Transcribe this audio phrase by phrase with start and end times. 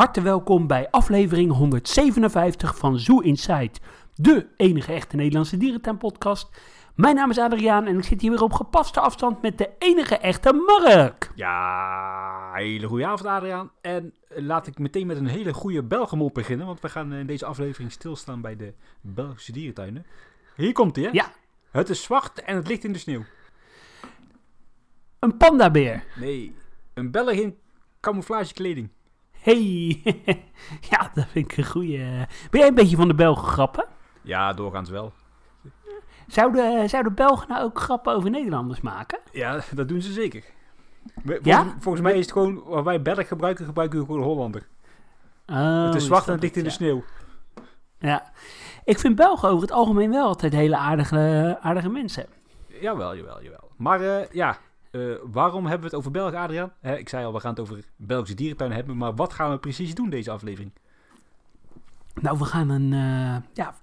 [0.00, 3.70] harte welkom bij aflevering 157 van Zoo Inside,
[4.14, 6.48] de enige echte Nederlandse dierentuinpodcast.
[6.94, 10.16] Mijn naam is Adriaan en ik zit hier weer op gepaste afstand met de enige
[10.16, 11.30] echte Mark.
[11.34, 13.70] Ja, hele goede avond Adriaan.
[13.80, 17.46] En laat ik meteen met een hele goede Belgemop beginnen, want we gaan in deze
[17.46, 20.06] aflevering stilstaan bij de Belgische dierentuinen.
[20.56, 21.10] Hier komt hij, hè?
[21.10, 21.32] Ja.
[21.70, 23.24] Het is zwart en het ligt in de sneeuw.
[25.18, 26.04] Een pandabeer.
[26.16, 26.54] Nee,
[26.94, 27.58] een Belg in
[28.00, 28.90] camouflagekleding.
[29.40, 30.02] Hey,
[30.90, 31.98] ja, dat vind ik een goeie.
[32.50, 33.84] Ben jij een beetje van de Belgen grappen?
[34.22, 35.12] Ja, doorgaans wel.
[36.26, 39.18] Zouden, zouden Belgen nou ook grappen over Nederlanders maken?
[39.32, 40.44] Ja, dat doen ze zeker.
[41.24, 41.74] Volgens, Ja?
[41.78, 44.66] volgens mij is het gewoon, wat wij Belg gebruiken, gebruiken we gewoon Hollander.
[45.46, 47.04] Oh, het is zwart en het ligt in de sneeuw.
[47.98, 48.32] Ja,
[48.84, 52.26] ik vind Belgen over het algemeen wel altijd hele aardige, aardige mensen.
[52.80, 53.70] Jawel, jawel, jawel.
[53.76, 54.56] Maar eh, ja,
[54.90, 56.72] eh, waarom hebben we het over België, Adriaan?
[56.82, 58.96] Ik zei al, we gaan het over Belgische dierentuinen hebben.
[58.96, 60.72] Maar wat gaan we precies doen deze aflevering?
[62.14, 63.74] Nou, we gaan een, eh, ja,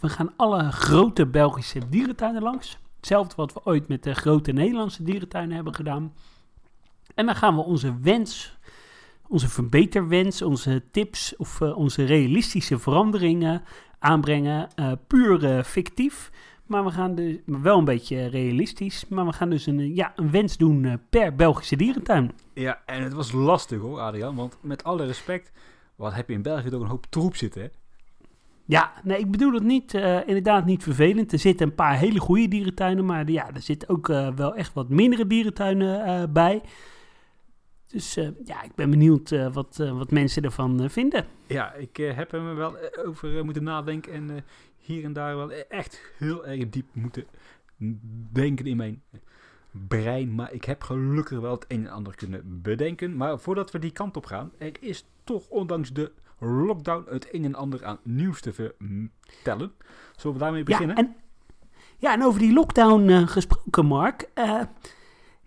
[0.00, 2.78] we gaan alle grote Belgische dierentuinen langs.
[2.96, 6.12] Hetzelfde wat we ooit met de grote Nederlandse dierentuinen hebben gedaan.
[7.14, 8.58] En dan gaan we onze wens,
[9.28, 13.62] onze verbeterwens, onze tips of eh, onze realistische veranderingen
[13.98, 14.68] aanbrengen.
[15.06, 16.30] puur fictief.
[16.66, 19.08] Maar we gaan dus wel een beetje realistisch.
[19.08, 22.32] Maar we gaan dus een, eh, ja, een wens doen eh, per Belgische dierentuin.
[22.54, 24.34] Ja, en het was lastig hoor, Adriaan.
[24.34, 25.52] Want met alle respect,
[25.96, 27.68] wat heb je in België toch een hoop troep zitten, hè?
[28.64, 31.32] Ja, nee, ik bedoel het niet, eh, inderdaad niet vervelend.
[31.32, 34.88] Er zitten een paar hele goede dierentuinen, maar ja, er zitten ook wel echt wat
[34.88, 36.62] mindere dierentuinen bij.
[37.86, 38.14] Dus
[38.44, 41.24] ja, ik ben benieuwd wat, wat mensen ervan vinden.
[41.46, 44.12] Ja, ik heb er wel over moeten nadenken.
[44.12, 44.44] En
[44.86, 47.24] hier en daar wel echt heel erg diep moeten
[48.32, 49.02] denken in mijn
[49.70, 50.34] brein.
[50.34, 53.16] Maar ik heb gelukkig wel het een en ander kunnen bedenken.
[53.16, 57.44] Maar voordat we die kant op gaan, er is toch ondanks de lockdown het een
[57.44, 59.72] en ander aan nieuws te vertellen.
[60.16, 60.96] Zullen we daarmee beginnen?
[60.96, 61.16] Ja, en,
[61.98, 64.28] ja, en over die lockdown eh, gesproken, Mark.
[64.34, 64.60] eh,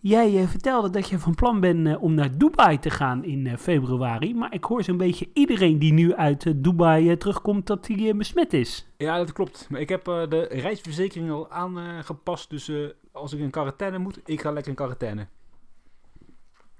[0.01, 3.47] jij eh, vertelde dat je van plan bent eh, om naar Dubai te gaan in
[3.47, 4.35] eh, februari.
[4.35, 8.87] Maar ik hoor zo'n beetje iedereen die nu uit Dubai terugkomt, dat hij besmet is.
[8.97, 9.67] Ja, dat klopt.
[9.69, 12.49] Maar ik heb de reisverzekering al aangepast.
[12.49, 12.71] Dus
[13.11, 15.27] als ik in quarantaine moet, ik ga lekker in quarantaine.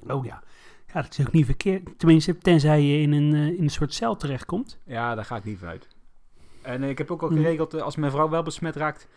[0.07, 0.43] Oh ja.
[0.93, 1.99] Ja, dat is ook niet verkeerd.
[1.99, 4.79] Tenminste, tenzij je in een, in een soort cel terechtkomt.
[4.85, 5.87] Ja, daar ga ik liever uit.
[6.61, 7.37] En ik heb ook al Hmm.
[7.37, 9.07] geregeld, als mijn vrouw wel besmet raakt,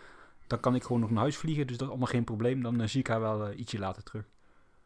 [0.52, 1.66] dan kan ik gewoon nog naar huis vliegen.
[1.66, 2.62] Dus dat is allemaal geen probleem.
[2.62, 4.24] Dan eh, zie ik haar wel eh, ietsje later terug.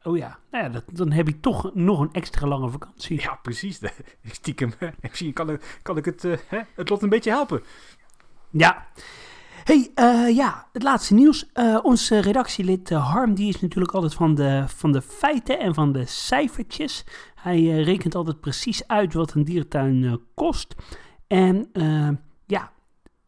[0.02, 3.20] Oh ja, nou ja, dat, dan heb je toch nog een extra lange vakantie.
[3.20, 3.80] Ja, precies.
[4.24, 4.72] Stiekem,
[5.02, 7.62] misschien kan ik, kan ik het, eh, hè, het lot een beetje helpen.
[8.50, 8.86] Ja.
[9.64, 9.90] hey,
[10.34, 11.46] ja, het laatste nieuws.
[11.82, 15.92] Ons eh, redactielid Harm, die is natuurlijk altijd van de, van de feiten en van
[15.92, 17.04] de cijfertjes.
[17.34, 20.74] Hij rekent altijd precies uit wat een dierentuin eh, kost.
[21.26, 21.70] En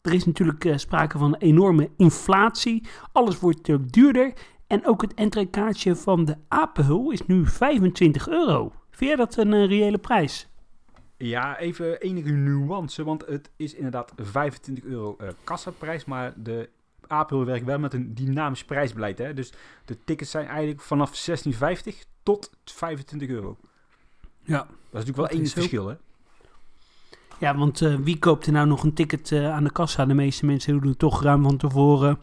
[0.01, 2.87] er is natuurlijk eh, sprake van een enorme inflatie.
[3.11, 4.33] Alles wordt duurder.
[4.67, 8.71] En ook het entreekaartje van de apenhul is nu 25 euro.
[8.89, 10.47] Vind jij dat een eh, reële prijs?
[11.17, 16.69] Ja, even enige nuance, want het is inderdaad 25 euro eh kassaprijs, maar de
[17.07, 19.17] Apel werkt wel met een dynamisch prijsbeleid.
[19.17, 19.33] Hè?
[19.33, 19.53] Dus
[19.85, 21.29] de tickets zijn eigenlijk vanaf
[21.89, 21.93] 16,50
[22.23, 23.57] tot 25 euro.
[24.43, 24.57] Ja.
[24.57, 25.95] Dat is natuurlijk wel één verschil, hè?
[27.39, 30.05] Ja, want eh, wie koopt er nou nog een ticket eh, aan de kassa?
[30.05, 32.19] De meeste mensen doen het toch ruim van tevoren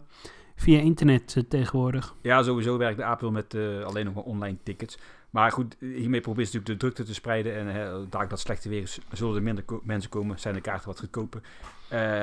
[0.55, 2.15] via internet eh, tegenwoordig.
[2.21, 4.97] Ja, sowieso werkt de Apel met alleen nog maar online tickets.
[5.29, 7.55] Maar goed, hiermee probeert ze natuurlijk de drukte te spreiden.
[7.55, 10.39] En hè, daar dat slechte weer is, zullen er minder mensen komen.
[10.39, 11.41] Zijn de kaarten wat goedkoper.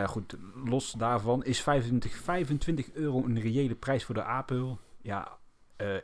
[0.06, 4.78] Goed, los daarvan is 25, 25 euro een reële prijs voor de Apel.
[5.02, 5.38] Ja,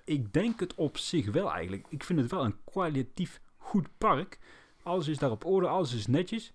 [0.05, 1.87] ik denk het op zich wel eigenlijk.
[1.89, 4.39] Ik vind het wel een kwalitatief goed park.
[4.83, 6.53] Alles is daar op orde, alles is netjes.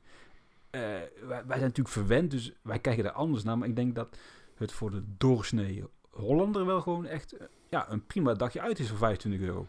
[0.75, 0.81] Eh,
[1.27, 3.57] wij, wij zijn natuurlijk verwend, dus wij kijken er anders naar.
[3.57, 4.17] Maar ik denk dat
[4.55, 8.89] het voor de doorsnee Hollander wel gewoon echt eh, ja, een prima dagje uit is
[8.89, 9.65] voor 25 euro.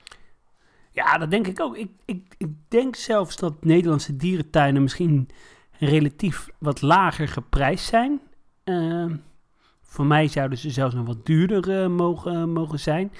[0.90, 1.76] Ja, dat denk ik ook.
[1.76, 5.28] Ik, ik, ik denk zelfs dat Nederlandse dierentuinen misschien
[5.78, 8.20] relatief wat lager geprijsd zijn.
[8.64, 9.06] Eh,
[9.82, 13.12] voor mij zouden ze zelfs nog wat duurder eh, mogen, mogen zijn.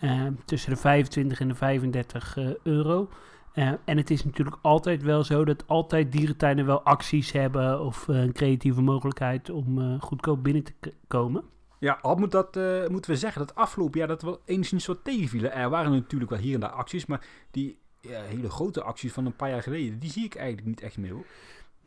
[0.00, 3.08] Eh, tussen de 25 en de 35 eh, euro.
[3.54, 8.08] Eh, en het is natuurlijk altijd wel zo dat altijd dierentuinen wel acties hebben of
[8.08, 11.44] eh, een creatieve mogelijkheid om eh, goedkoop binnen te komen.
[11.78, 12.54] Ja, al moet dat,
[12.90, 15.52] moeten we zeggen dat afgelopen jaar dat wel enigszins wat tegenvielen.
[15.52, 19.26] Er waren natuurlijk wel hier en daar acties, maar die ja, hele grote acties van
[19.26, 21.12] een paar jaar geleden, die zie ik eigenlijk niet echt meer.
[21.12, 21.24] Hoor.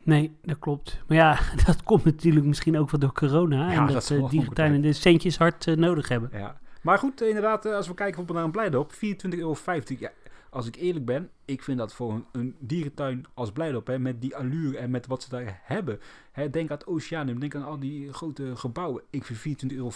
[0.02, 1.02] Nee, dat klopt.
[1.06, 3.72] Maar ja, dat komt natuurlijk misschien ook wel door corona.
[3.72, 6.30] Ja, en dat dat dierentuinen de centjes hard nodig hebben.
[6.32, 6.60] Ja.
[6.82, 8.98] Maar goed, inderdaad, als we kijken op naar een Blijdorp, 24,50
[9.30, 9.56] euro.
[9.86, 10.10] Ja,
[10.50, 14.20] als ik eerlijk ben, ik vind dat voor een, een dierentuin als Blijdorp, hè, met
[14.20, 16.00] die allure en met wat ze daar hebben.
[16.32, 19.02] Hè, denk aan het Oceanum, denk aan al die grote gebouwen.
[19.10, 19.90] Ik vind 24,50 euro,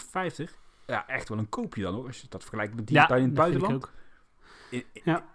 [0.87, 2.07] ja, echt wel een koopje dan hoor.
[2.07, 3.83] Als je dat vergelijkt met dierentuin in het vind ik buitenland.
[3.83, 4.91] ook.
[5.03, 5.25] Ja.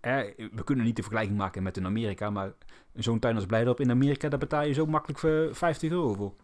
[0.00, 2.52] hè, we kunnen niet de vergelijking maken met in Amerika, maar
[2.94, 6.34] zo'n tuin als Blijdorp in Amerika, daar betaal je zo makkelijk voor 50 euro voor.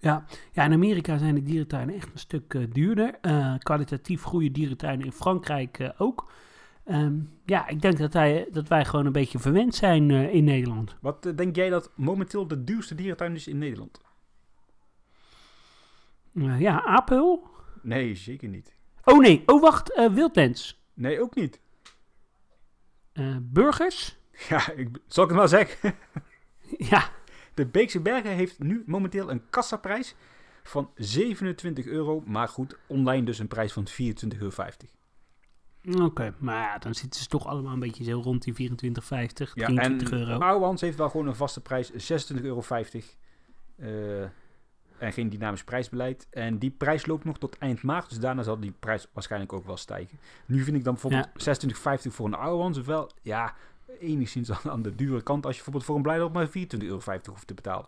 [0.00, 0.24] Ja.
[0.52, 3.18] ja, in Amerika zijn de dierentuinen echt een stuk eh, duurder.
[3.20, 6.30] Eh, kwalitatief goede dierentuinen in Frankrijk eh, ook.
[6.88, 10.44] Ehm, ja, ik denk dat wij, dat wij gewoon een beetje verwend zijn eh, in
[10.44, 10.96] Nederland.
[11.00, 14.00] Wat eh, denk jij dat momenteel de duurste dierentuin is in Nederland?
[16.34, 17.50] Eh, ja, Apel.
[17.82, 18.74] Nee, zeker niet.
[19.04, 20.82] Oh nee, oh wacht, Wildlands.
[20.94, 21.60] Nee, ook niet.
[23.42, 24.16] Burgers.
[24.48, 25.94] Ja, ik, zal ik het maar zeggen?
[26.90, 27.10] Ja,
[27.54, 30.14] De Beekse Bergen heeft nu momenteel een kassaprijs
[30.62, 32.22] van 27 euro.
[32.26, 34.50] Maar goed, online dus een prijs van 24,50 euro.
[35.96, 36.34] Oké.
[36.38, 40.10] Maar ja, dan zitten ze toch allemaal een beetje zo rond die 24,50, Ja, 23
[40.10, 40.38] en euro.
[40.38, 42.62] Ouwans heeft wel gewoon een vaste prijs, 26,50 euro.
[43.76, 44.22] Eh,
[44.98, 46.26] en geen dynamisch prijsbeleid.
[46.30, 48.08] En die prijs loopt nog tot eind maart.
[48.08, 50.18] Dus daarna zal die prijs waarschijnlijk ook wel stijgen.
[50.46, 51.28] Nu vind ik dan bijvoorbeeld
[52.06, 53.54] 26,50 voor een Ouwans wel, ja,
[54.00, 55.46] enigszins aan, aan de dure kant.
[55.46, 57.00] Als je bijvoorbeeld voor een Blijdorp maar 24,50 euro
[57.30, 57.86] hoeft te betalen.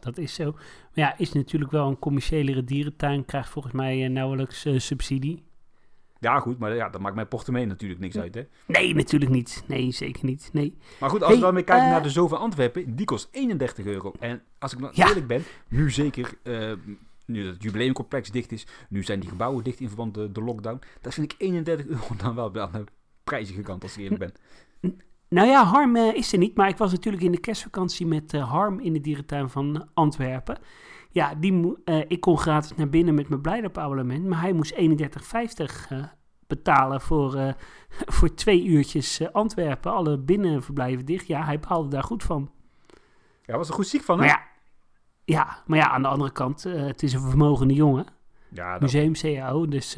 [0.00, 0.52] Dat is zo.
[0.52, 0.64] Maar
[0.94, 3.24] ja, is natuurlijk wel een commerciëlere dierentuin.
[3.24, 5.42] Krijgt volgens mij eh, nauwelijks eh, subsidie.
[6.20, 8.42] Ja, goed, maar ja, dat maakt mijn portemonnee natuurlijk niks uit, hè.
[8.66, 9.64] Nee, natuurlijk niet.
[9.66, 10.50] Nee, zeker niet.
[10.52, 10.76] Nee.
[11.00, 13.06] Maar goed, als Hey, we dan weer kijken eh, naar de Zoo van Antwerpen, die
[13.06, 14.12] kost 31 euro.
[14.18, 15.08] En als ik nou Ja.
[15.08, 16.72] eerlijk ben, nu zeker, eh,
[17.26, 20.32] nu dat het jubileumcomplex dicht is, nu zijn die gebouwen dicht in verband met de,
[20.40, 20.78] de lockdown.
[21.00, 22.84] Dat vind ik 31 euro dan wel aan de
[23.24, 24.32] prijzige kant, als ik eerlijk ben.
[25.28, 28.32] Nou ja, Harm eh, is er niet, maar ik was natuurlijk in de kerstvakantie met
[28.32, 30.58] Harm in de dierentuin van Antwerpen.
[31.12, 34.74] Ja, die eh, ik kon gratis naar binnen met mijn Blijdorp abonnement, maar hij moest
[34.74, 34.78] 31,50
[35.88, 36.04] eh,
[36.46, 37.52] betalen voor, eh,
[38.16, 39.92] voor twee uurtjes Antwerpen.
[39.92, 41.26] Alle binnenverblijven dicht.
[41.26, 42.50] Ja, hij baalde daar goed van.
[43.44, 44.26] Ja, was er goed ziek van, hè?
[44.26, 44.42] Maar ja,
[45.24, 48.06] ja, maar ja aan de andere kant, het is een vermogende jongen.
[48.48, 49.96] Ja, dat- Museum CAO, dus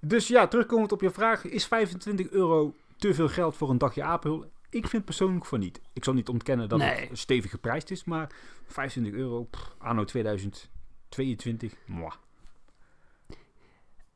[0.00, 4.02] Dus ja, terugkomend op je vraag, is 25 euro te veel geld voor een dagje
[4.02, 4.50] Apel?
[4.70, 5.80] Ik vind persoonlijk van niet.
[5.92, 7.08] Ik zal niet ontkennen dat Nee.
[7.08, 8.30] het stevig geprijsd is, maar
[8.66, 12.12] 25 euro, pff, anno 2022, mwah.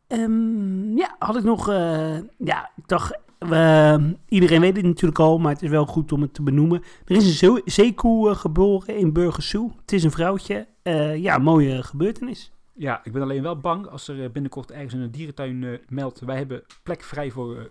[0.06, 1.68] Ehm, ja, had ik nog.
[1.68, 3.18] eh, ja, ik dacht.
[3.38, 6.82] eh, iedereen weet het natuurlijk al, maar het is wel goed om het te benoemen.
[7.04, 9.70] Er is een zeekoe eh, geboren in Burgersoe.
[9.80, 10.66] Het is een vrouwtje.
[10.82, 12.52] Eh, ja, mooie gebeurtenis.
[12.74, 16.20] Ja, ik ben alleen wel bang als er binnenkort ergens in een dierentuin meldt...
[16.20, 17.64] wij hebben plek vrij voor eh,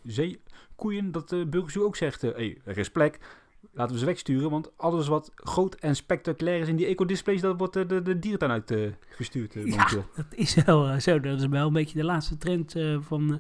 [0.82, 2.22] zeekoeien, dat de burgerzoe ook zegt...
[2.22, 3.20] hé, hey, er is plek,
[3.74, 4.50] laten we ze wegsturen...
[4.50, 7.42] want alles wat groot en spectaculair is in die ecodisplays...
[7.42, 8.96] dat wordt eh, de, de dierentuin uitgestuurd.
[9.10, 9.88] gestuurd eh, Ja.
[10.16, 11.20] Dat is wel eh, zo.
[11.20, 13.38] Dat is wel een beetje de laatste trend eh, van, eh,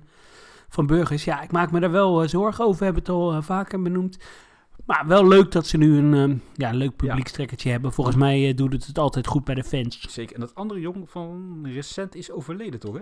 [0.69, 1.23] van burgers.
[1.23, 2.79] Ja, ik maak me daar wel eh, zorgen over.
[2.79, 4.17] We hebben het al eh, vaker benoemd.
[4.85, 7.93] Maar wel leuk dat ze nu een eh, ja, leuk publiekstrekkertje hebben.
[7.93, 10.13] Volgens mij eh, doet het het altijd goed bij de fans.
[10.13, 12.95] Zeker, en dat andere jong van recent is overleden, toch?
[12.95, 13.01] Hè?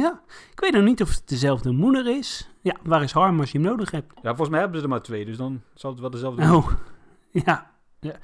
[0.00, 0.20] Ja,
[0.52, 2.50] ik weet nog niet of het dezelfde moeder is.
[2.60, 4.12] Ja, waar is Harm als je hem nodig hebt?
[4.14, 6.72] Ja, volgens mij hebben ze er maar twee, dus dan zal het wel dezelfde Oh,
[7.46, 7.70] ja.
[8.00, 8.16] ja.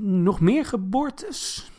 [0.00, 1.70] Nog meer geboortes?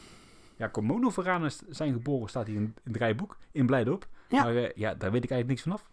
[0.58, 4.08] Ja, Komodo-varanen zijn geboren, staat hier in het draaiboek, in Blijdorp.
[4.30, 4.44] Ja.
[4.44, 5.90] Maar eh, ja, daar weet ik eigenlijk niks vanaf.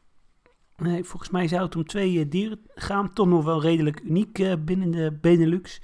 [0.76, 3.12] Nee, volgens mij zou het om twee eh, dieren gaan.
[3.12, 5.80] Toch nog wel redelijk uniek eh, binnen de Benelux.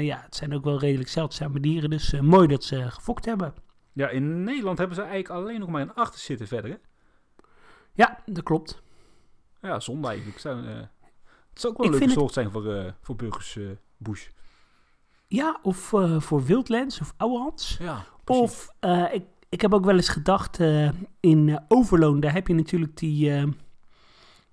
[0.00, 1.90] Ja, het zijn ook wel redelijk zeldzame dieren.
[1.90, 3.54] Dus mooi dat ze gefokt hebben.
[3.96, 6.76] Ja, in Nederland hebben ze eigenlijk alleen nog maar een achter zitten verder, hè?
[7.92, 8.82] Ja, dat klopt.
[9.62, 10.38] Ja, zonde eigenlijk.
[10.38, 10.74] Zou, eh,
[11.50, 13.58] het zou ook wel een leuke soort zijn voor, eh, voor burgers
[13.96, 14.28] bush.
[15.26, 15.76] Ja, of
[16.18, 17.76] voor Wildlands of Ouwehans.
[17.80, 18.68] Ja, Of
[19.12, 20.58] ik, ik heb ook wel eens gedacht,
[21.20, 23.44] in Overloon, daar heb je natuurlijk die,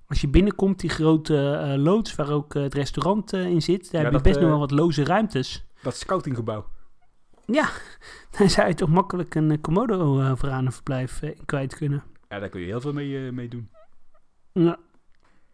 [0.08, 1.34] als je binnenkomt, die grote
[1.78, 3.92] loods waar ook het restaurant in zit.
[3.92, 5.66] Daar Ja, heb je best nog wel wat loze ruimtes.
[5.82, 6.66] Dat scoutinggebouw.
[7.46, 7.70] Ja,
[8.38, 12.04] daar zou je toch makkelijk een komodo uh, veranenverblijf eh, kwijt kunnen.
[12.30, 13.70] Ja, daar kun je heel veel mee, eh, mee doen.
[14.52, 14.80] Ja.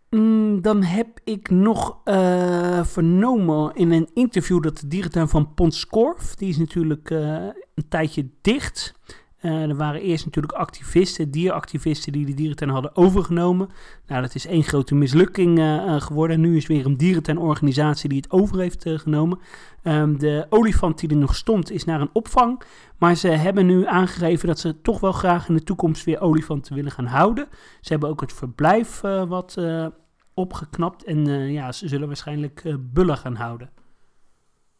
[0.10, 6.36] Mm, dan heb ik nog eh, vernomen in een interview dat de dierentuin van Ponskorf,
[6.36, 8.94] die is natuurlijk eh, een tijdje dicht.
[9.40, 13.70] Eh, er waren eerst natuurlijk activisten, dieractivisten, die de dierentuin hadden overgenomen.
[14.08, 16.42] Nou, dat is één grote mislukking eh, eh, geworden.
[16.42, 19.40] Nu is weer een dierentuinorganisatie die het over heeft genomen.
[19.84, 22.62] Ehm, de olifant die er nog stond is naar een opvang.
[22.98, 26.76] Maar ze hebben nu aangegeven dat ze toch wel graag in de toekomst weer olifanten
[26.76, 27.48] willen gaan houden.
[27.82, 29.58] Ze hebben ook het verblijf wat
[30.34, 31.04] opgeknapt.
[31.04, 33.70] En ja, ze zullen waarschijnlijk bullen gaan houden.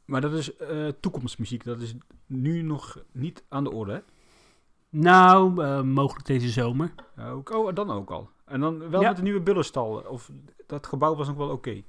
[0.06, 0.52] Maar dat is
[1.00, 1.64] toekomstmuziek.
[1.64, 4.00] Dat is nu nog niet aan de orde, hè?
[4.90, 6.94] Nou, eh, mogelijk deze zomer.
[7.16, 8.30] Ja, ook, oh, dan ook al.
[8.46, 9.08] En dan wel Ja.
[9.08, 10.04] met de nieuwe bullenstal.
[10.10, 10.32] Of
[10.68, 11.82] dat gebouw was nog wel oké.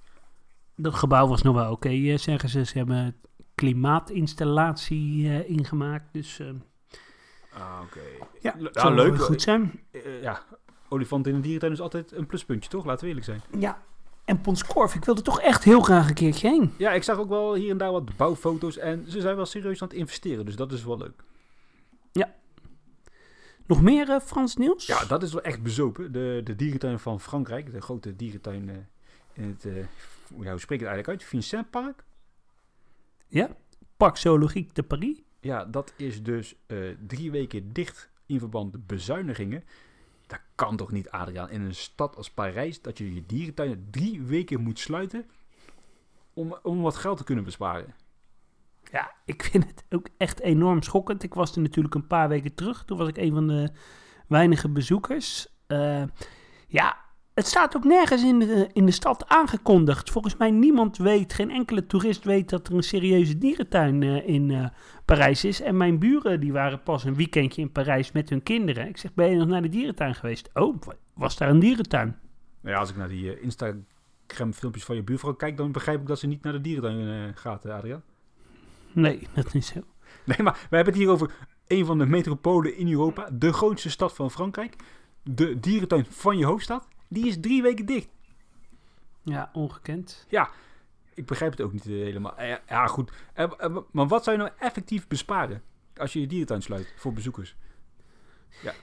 [0.77, 2.65] Dat gebouw was nog wel oké, eh, zeggen ze.
[2.65, 3.17] Ze hebben
[3.55, 6.13] klimaatinstallatie eh, ingemaakt.
[6.13, 6.41] Dus
[7.53, 8.01] Ah, oké.
[8.41, 9.21] ja, ja, zal leuk.
[9.21, 9.81] goed zijn.
[10.23, 10.43] Ja,
[10.89, 12.85] olifant in een dierentuin is altijd een pluspuntje, toch?
[12.85, 13.41] Laten we eerlijk zijn.
[13.59, 13.83] Ja,
[14.25, 16.73] en Ponskorf, ik wilde toch echt heel graag een keertje heen.
[16.79, 18.79] Ja, ik zag ook wel hier en daar wat bouwfoto's.
[18.79, 20.45] En ze zijn wel serieus aan het investeren.
[20.45, 21.23] Dus dat is wel leuk.
[23.71, 24.87] Nog meer eh, Frans nieuws?
[24.87, 26.13] Ja, dat is wel echt bezopen.
[26.13, 27.73] De, de dierentuin van Frankrijk.
[27.73, 28.77] De grote dierentuin eh,
[29.33, 29.65] in het...
[29.65, 29.77] eh,
[30.41, 31.25] ja, hoe spreek ik het eigenlijk uit?
[31.25, 32.05] Vincent Park?
[33.97, 35.23] Parc Zoologique de Paris.
[35.41, 36.57] Ja, dat is dus
[37.07, 39.65] drie weken dicht in verband met bezuinigingen.
[40.27, 44.23] Dat kan toch niet, Adriaan, in een stad als Parijs, dat je je dierentuin drie
[44.23, 45.27] weken moet sluiten
[46.35, 47.95] om, om wat geld te kunnen besparen.
[48.93, 51.23] Ja, ik vind het ook echt enorm schokkend.
[51.23, 52.85] Ik was er natuurlijk een paar weken terug.
[52.85, 53.71] Toen was ik een van de
[54.29, 55.49] weinige bezoekers.
[55.67, 56.03] Eh,
[56.69, 56.97] ja,
[57.35, 60.11] het staat ook nergens in de, in de stad aangekondigd.
[60.11, 64.51] Volgens mij niemand weet, geen enkele toerist weet dat er een serieuze dierentuin eh, in
[64.51, 64.67] eh,
[65.05, 65.61] Parijs is.
[65.61, 68.89] En mijn buren die waren pas een weekendje in Parijs met hun kinderen.
[68.89, 70.51] Ik zeg, ben je nog naar de dierentuin geweest?
[70.55, 70.81] Oh,
[71.15, 72.19] was daar een dierentuin?
[72.63, 76.19] Ja, als ik naar die Instagram filmpjes van je buurvrouw kijk, dan begrijp ik dat
[76.19, 78.03] ze niet naar de dierentuin gaat, Adriaan.
[78.93, 79.81] Nee, dat is zo.
[80.25, 81.35] Nee, maar we hebben het hier over
[81.67, 84.77] een van de metropolen in Europa, de grootste stad van Frankrijk.
[85.23, 88.09] De dierentuin van je hoofdstad, die is drie weken dicht.
[89.23, 90.27] Ja, ongekend.
[91.15, 92.35] Ik begrijp het ook niet helemaal.
[92.67, 93.13] Ja, goed.
[93.35, 95.63] Eh, eh, maar wat zou je nou effectief besparen
[95.97, 97.57] als je je dierentuin sluit voor bezoekers?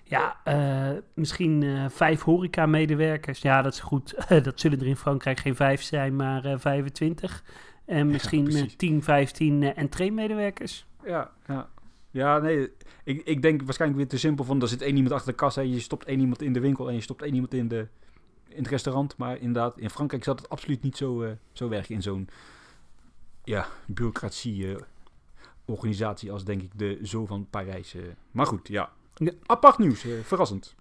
[0.04, 3.42] Ja, eh, misschien vijf horeca-medewerkers.
[3.42, 4.16] Ja, dat is goed.
[4.44, 7.44] dat zullen er in Frankrijk geen vijf zijn, maar eh 25.
[7.88, 8.76] En misschien precies.
[8.76, 10.86] 10, 15 eh entree-medewerkers.
[11.06, 11.70] Ja, ja.
[12.12, 12.72] Ja, nee.
[13.04, 14.62] Ik, ik denk waarschijnlijk weer te simpel van...
[14.62, 15.62] er zit één iemand achter de kassa...
[15.62, 16.88] en je stopt één iemand in de winkel...
[16.88, 17.88] en je stopt één iemand in, de,
[18.50, 19.18] in het restaurant.
[19.18, 21.96] Maar inderdaad, in Frankrijk zat het absoluut niet zo, eh, zo werken...
[21.96, 22.30] in zo'n
[23.44, 24.76] ja, bureaucratie...
[24.76, 24.82] eh,
[25.66, 27.94] organisatie als denk ik de Zo van Parijs.
[27.94, 28.02] eh.
[28.32, 28.92] Maar goed, ja.
[29.16, 29.32] Ja.
[29.46, 30.76] Apart nieuws, verrassend.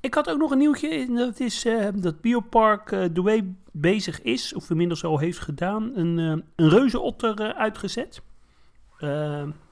[0.00, 1.06] Ik had ook nog een nieuwtje.
[1.14, 6.18] Dat is eh, dat Biopark eh Douai bezig is, of inmiddels al heeft gedaan, een,
[6.18, 8.22] eh een reuzenotter uitgezet.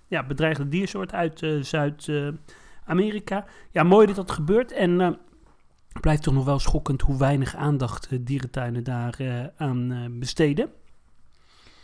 [0.08, 3.44] Ja, bedreigde diersoort uit Zuid-Amerika.
[3.70, 4.72] ja, mooi dat dat gebeurt.
[4.72, 5.18] En
[6.00, 9.18] blijft toch nog wel schokkend hoe weinig aandacht dierentuinen daar
[9.56, 10.70] aan besteden.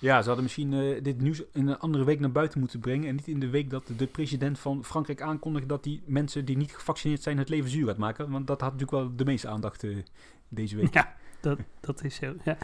[0.04, 3.08] Ja, ze hadden misschien eh, dit nieuws in een andere week naar buiten moeten brengen.
[3.08, 6.56] En niet in de week dat de president van Frankrijk aankondigde dat die mensen die
[6.56, 8.30] niet gevaccineerd zijn het leven zuur gaat maken.
[8.30, 9.96] Want dat had natuurlijk wel de meeste aandacht eh,
[10.48, 10.94] deze week.
[10.94, 12.34] Ja, dat, dat is zo.
[12.44, 12.56] Ja.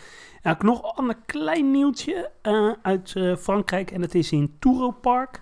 [0.42, 3.90] Nou, nog een klein nieuwtje eh, uit Frankrijk.
[3.90, 5.40] En dat is in Touro Park.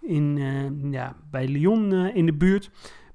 [0.00, 0.38] In,
[0.90, 2.70] ja, bij Lyon in de buurt.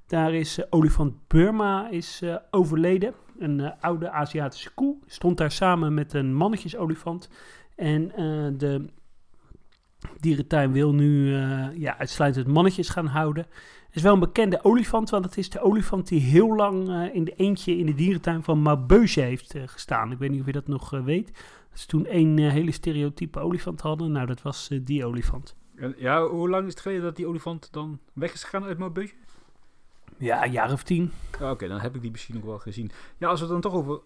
[0.06, 3.14] Daar is olifant Burma is, overleden.
[3.38, 4.96] Een oude Aziatische koe.
[5.06, 7.28] Stond daar samen met een mannetjesolifant.
[7.76, 8.84] En eh, de
[10.20, 13.46] dierentuin wil nu eh, ja, uitsluitend mannetjes gaan houden.
[13.86, 17.14] Het is wel een bekende olifant, want het is de olifant die heel lang eh,
[17.14, 20.12] in de eentje in de dierentuin van Maubeuge heeft gestaan.
[20.12, 21.26] Ik weet niet of je dat nog weet.
[21.70, 24.12] Dat ze toen één hele stereotype olifant hadden.
[24.12, 25.56] Nou, dat was die olifant.
[25.76, 28.78] En ja, hoe lang is het geleden dat die olifant dan weg is gegaan uit
[28.78, 29.14] Maubeuge?
[30.18, 31.12] Ja, een jaar of tien.
[31.38, 32.90] Ja, Oké, dan heb ik die misschien nog wel gezien.
[33.18, 34.00] Ja, als we het dan toch over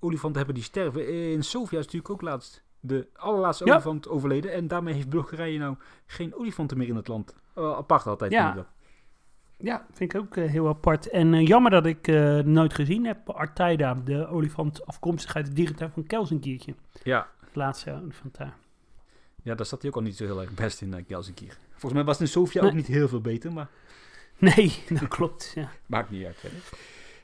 [0.00, 1.32] olifanten hebben die sterven.
[1.32, 3.72] In Sofia is natuurlijk ook laatst de allerlaatste Ja.
[3.72, 4.52] olifant overleden.
[4.52, 7.34] En daarmee heeft Bulgarije nou geen olifanten meer in het land.
[7.54, 8.32] Apart altijd.
[8.32, 8.44] Ja.
[8.44, 8.72] vind ik dat.
[9.56, 11.08] Ja, vind ik ook eh, heel apart.
[11.10, 13.30] En eh, jammer dat ik eh, nooit gezien heb.
[13.30, 16.74] Artaida, de olifant afkomstig uit de dierentuin van Kels een keertje.
[17.02, 17.28] Ja.
[17.40, 18.56] De laatste olifant daar.
[19.42, 21.58] ja, daar zat hij ook al niet zo heel erg best in, keer.
[21.70, 22.70] Volgens mij was het in Sofia Nee.
[22.70, 23.68] ook niet heel veel beter, maar
[24.38, 25.52] Nee, dat klopt.
[25.54, 25.70] Ja.
[25.86, 26.36] maakt niet uit.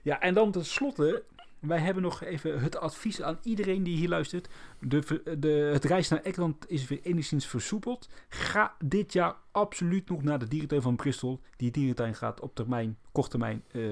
[0.03, 1.23] Ja, en dan tenslotte,
[1.61, 4.49] wij hebben nog even het advies aan iedereen die hier luistert.
[4.81, 8.09] De, de, het reis naar Engeland is weer enigszins versoepeld.
[8.29, 11.41] Ga dit jaar absoluut nog naar de dierentuin van Bristol.
[11.57, 13.83] Die dierentuin gaat op termijn, kort termijn, eh,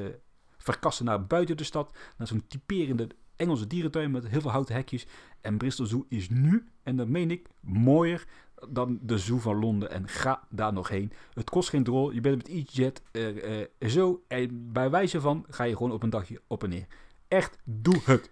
[0.59, 1.97] verkassen naar buiten de stad.
[2.17, 5.07] Naar zo'n typerende Engelse dierentuin met heel veel houten hekjes.
[5.41, 8.27] En Bristol Zoo is nu, en dat meen ik, mooier
[8.69, 9.91] dan de Zoo van Londen.
[9.91, 11.13] En ga daar nog heen.
[11.33, 12.11] Het kost geen drol.
[12.11, 14.23] Je bent met EasyJet eh, eh, zo.
[14.29, 16.87] En bij wijze van ga je gewoon op een dagje op en neer.
[17.29, 18.31] Echt, doe het.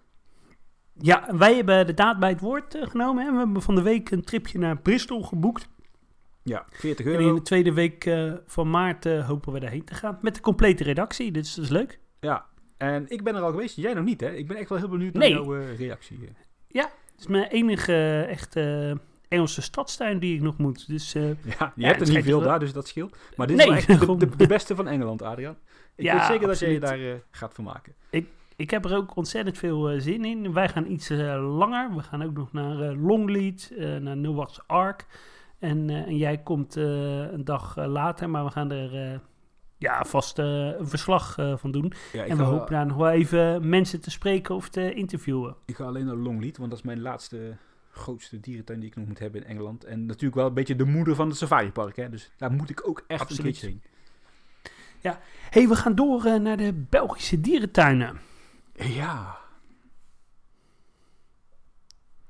[0.99, 3.25] Ja, wij hebben de daad bij het woord eh, genomen.
[3.25, 3.31] Hè.
[3.31, 5.67] We hebben van de week een tripje naar Bristol geboekt.
[6.43, 7.35] Ja, 40 En in euro.
[7.35, 10.17] de tweede week eh, van maart eh, hopen we daarheen te gaan.
[10.21, 11.99] Met de complete redactie, dus dat is leuk.
[12.19, 12.45] Ja,
[12.77, 13.75] en ik ben er al geweest.
[13.75, 14.31] Jij nog niet, hè?
[14.33, 15.31] Ik ben echt wel heel benieuwd naar Nee.
[15.31, 16.19] jouw reactie.
[16.71, 16.89] Het
[17.23, 18.97] is mijn enige echte
[19.27, 20.87] Engelse stadstuin die ik nog moet.
[20.87, 21.35] Dus Ja, je
[21.75, 23.17] Ja, hebt er niet veel wel- daar, dus dat scheelt.
[23.35, 25.57] Maar dit Nee, is wel echt de, gewoon- de, de beste van Engeland, Adriaan.
[25.95, 26.99] Ik Ja, weet zeker dat jij je daar
[27.31, 27.93] gaat vermaken.
[28.09, 28.27] ik
[28.71, 30.53] heb er ook ontzettend veel eh, zin in.
[30.53, 31.95] Wij gaan iets eh, langer.
[31.95, 35.05] We gaan ook nog naar eh, Longleat, eh, naar Noah's Ark.
[35.59, 39.21] En, en jij komt een dag later, maar we gaan er
[39.77, 41.93] ja, vast een verslag van doen.
[42.13, 44.93] Ja, ik, en we ga, hopen daar nog wel even mensen te spreken of te
[44.93, 45.55] interviewen.
[45.65, 47.57] ik ga alleen naar Longleat, want dat is mijn laatste
[47.91, 49.83] grootste dierentuin die ik nog moet hebben in Engeland.
[49.83, 52.09] En natuurlijk wel een beetje de moeder van het safaripark, hè.
[52.09, 53.45] Dus daar moet ik ook echt Absoluut.
[53.45, 53.79] een keertje
[55.01, 55.15] heen.
[55.49, 58.19] hey, we gaan door naar de Belgische dierentuinen.
[58.75, 59.37] Ja.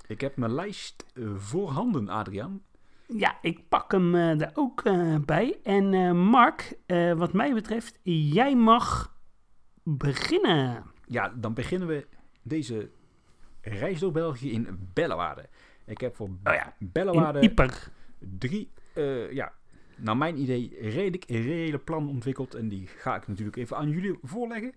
[0.08, 2.62] Ik heb mijn lijst eh, voorhanden, Adriaan.
[3.08, 5.60] Ja, ik pak hem eh, er ook eh, bij.
[5.64, 6.78] En Mark,
[7.18, 9.16] wat mij betreft, jij mag
[9.84, 10.84] beginnen.
[11.08, 12.08] Ja, dan beginnen we
[12.42, 12.90] deze
[13.62, 15.50] reis door België in Bellewaarde.
[15.86, 17.70] Ik heb voor Oh ja, Bellewaarde
[18.20, 18.72] drie,
[19.32, 19.54] ja,
[19.96, 22.56] naar mijn idee, redelijk reële plannen ontwikkeld.
[22.56, 24.74] En die ga ik natuurlijk even aan jullie voorleggen.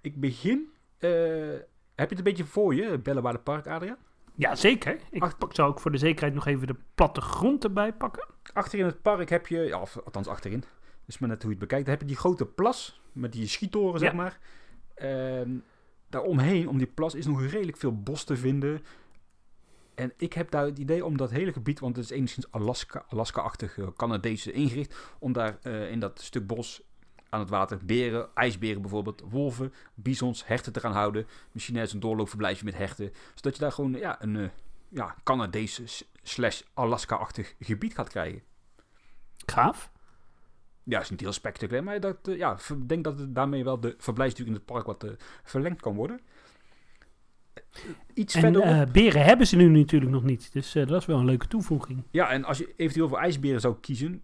[0.00, 3.96] Ik begin, heb je het een beetje voor je, Bellewaarde Park, Adriaan?
[4.34, 5.00] Ja, zeker.
[5.10, 8.26] Ik pak, zou ook voor de zekerheid nog even de plattegrond erbij pakken.
[8.52, 10.64] Achter in het park heb je, ja, of althans achterin,
[11.06, 11.84] is maar net hoe je het bekijkt.
[11.84, 14.16] Dan heb je die grote plas met die schietoren, zeg Ja.
[14.16, 14.38] maar.
[14.94, 15.50] Ehm
[16.08, 18.82] daaromheen, om die plas, is nog redelijk veel bos te vinden.
[19.94, 23.04] En ik heb daar het idee om dat hele gebied, want het is enigszins Alaska,
[23.08, 26.82] Alaska-achtig, eh, Canadese ingericht, om daar eh, in dat stuk bos
[27.28, 31.26] aan het water beren, ijsberen bijvoorbeeld, wolven, bisons, herten te gaan houden.
[31.52, 33.12] Misschien ergens een doorloopverblijfje met herten.
[33.34, 34.48] Zodat je daar gewoon ja, een eh,
[34.88, 38.42] ja, Canadese slash Alaska-achtig gebied gaat krijgen.
[39.46, 39.90] Gaaf.
[40.82, 43.80] Ja, is niet heel spectaculair, maar dat, eh, ja, ik denk dat het daarmee wel
[43.80, 45.10] de verblijfsduur in het park wat eh,
[45.42, 46.20] verlengd kan worden.
[48.14, 50.52] Iets En beren hebben ze nu natuurlijk nog niet.
[50.52, 52.02] Dus dat is wel een leuke toevoeging.
[52.10, 54.22] ja, en als je eventueel voor ijsberen zou kiezen.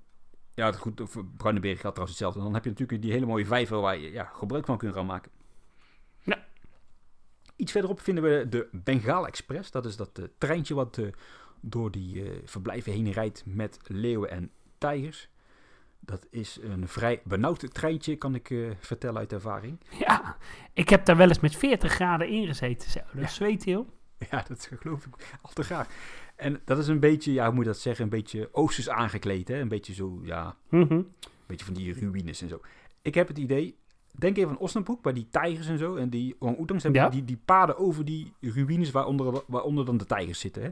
[0.54, 2.40] Ja, het goed, voor bruine beren geldt trouwens hetzelfde.
[2.40, 5.06] Dan heb je natuurlijk die hele mooie vijver waar je ja, gebruik van kunt gaan
[5.06, 5.30] maken.
[6.20, 6.44] Ja.
[7.56, 9.70] Iets verderop vinden we de Bengaal Express.
[9.70, 11.06] Dat is dat eh, treintje wat eh,
[11.60, 15.28] door die eh, verblijven heen rijdt met leeuwen en tijgers.
[16.06, 19.80] Dat is een vrij benauwd treintje, kan ik eh, vertellen uit ervaring.
[19.98, 20.36] Ja,
[20.72, 22.90] ik heb daar wel eens met 40 graden in gezeten.
[22.90, 23.00] Zo.
[23.12, 23.88] Dat is zweet, joh.
[24.30, 25.88] Ja, dat geloof ik al te graag.
[26.36, 29.48] En dat is een beetje, ja, hoe moet je dat zeggen, een beetje oosters aangekleed.
[29.48, 29.60] Hè?
[29.60, 30.92] Een beetje zo, ja, Mhm.
[30.92, 31.06] een
[31.46, 32.60] beetje van die ruïnes en zo.
[33.02, 33.76] Ik heb het idee,
[34.18, 35.96] denk even aan Osnabrück, bij die tijgers en zo.
[35.96, 37.08] En die orang-oetangs hebben Ja.
[37.08, 40.62] die, die paden over die ruïnes waaronder, waaronder dan de tijgers zitten.
[40.62, 40.70] Hè?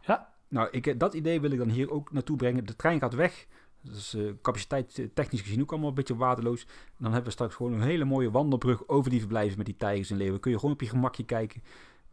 [0.00, 0.32] Ja.
[0.48, 2.66] Nou, ik, dat idee wil ik dan hier ook naartoe brengen.
[2.66, 3.46] De trein gaat weg.
[3.82, 6.62] Dat is eh, capaciteit eh, technisch gezien ook allemaal een beetje waardeloos.
[6.62, 6.68] En
[6.98, 10.10] dan hebben we straks gewoon een hele mooie wandelbrug over die verblijven met die tijgers
[10.10, 10.40] en leeuwen.
[10.40, 11.62] Kun je gewoon op je gemakje kijken.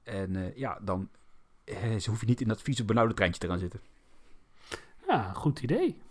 [0.03, 1.24] En eh, ja, dan eh,
[1.99, 3.79] ze hoef je niet in dat vieze benauwde treintje te gaan zitten.
[5.07, 6.01] Ja, goed idee.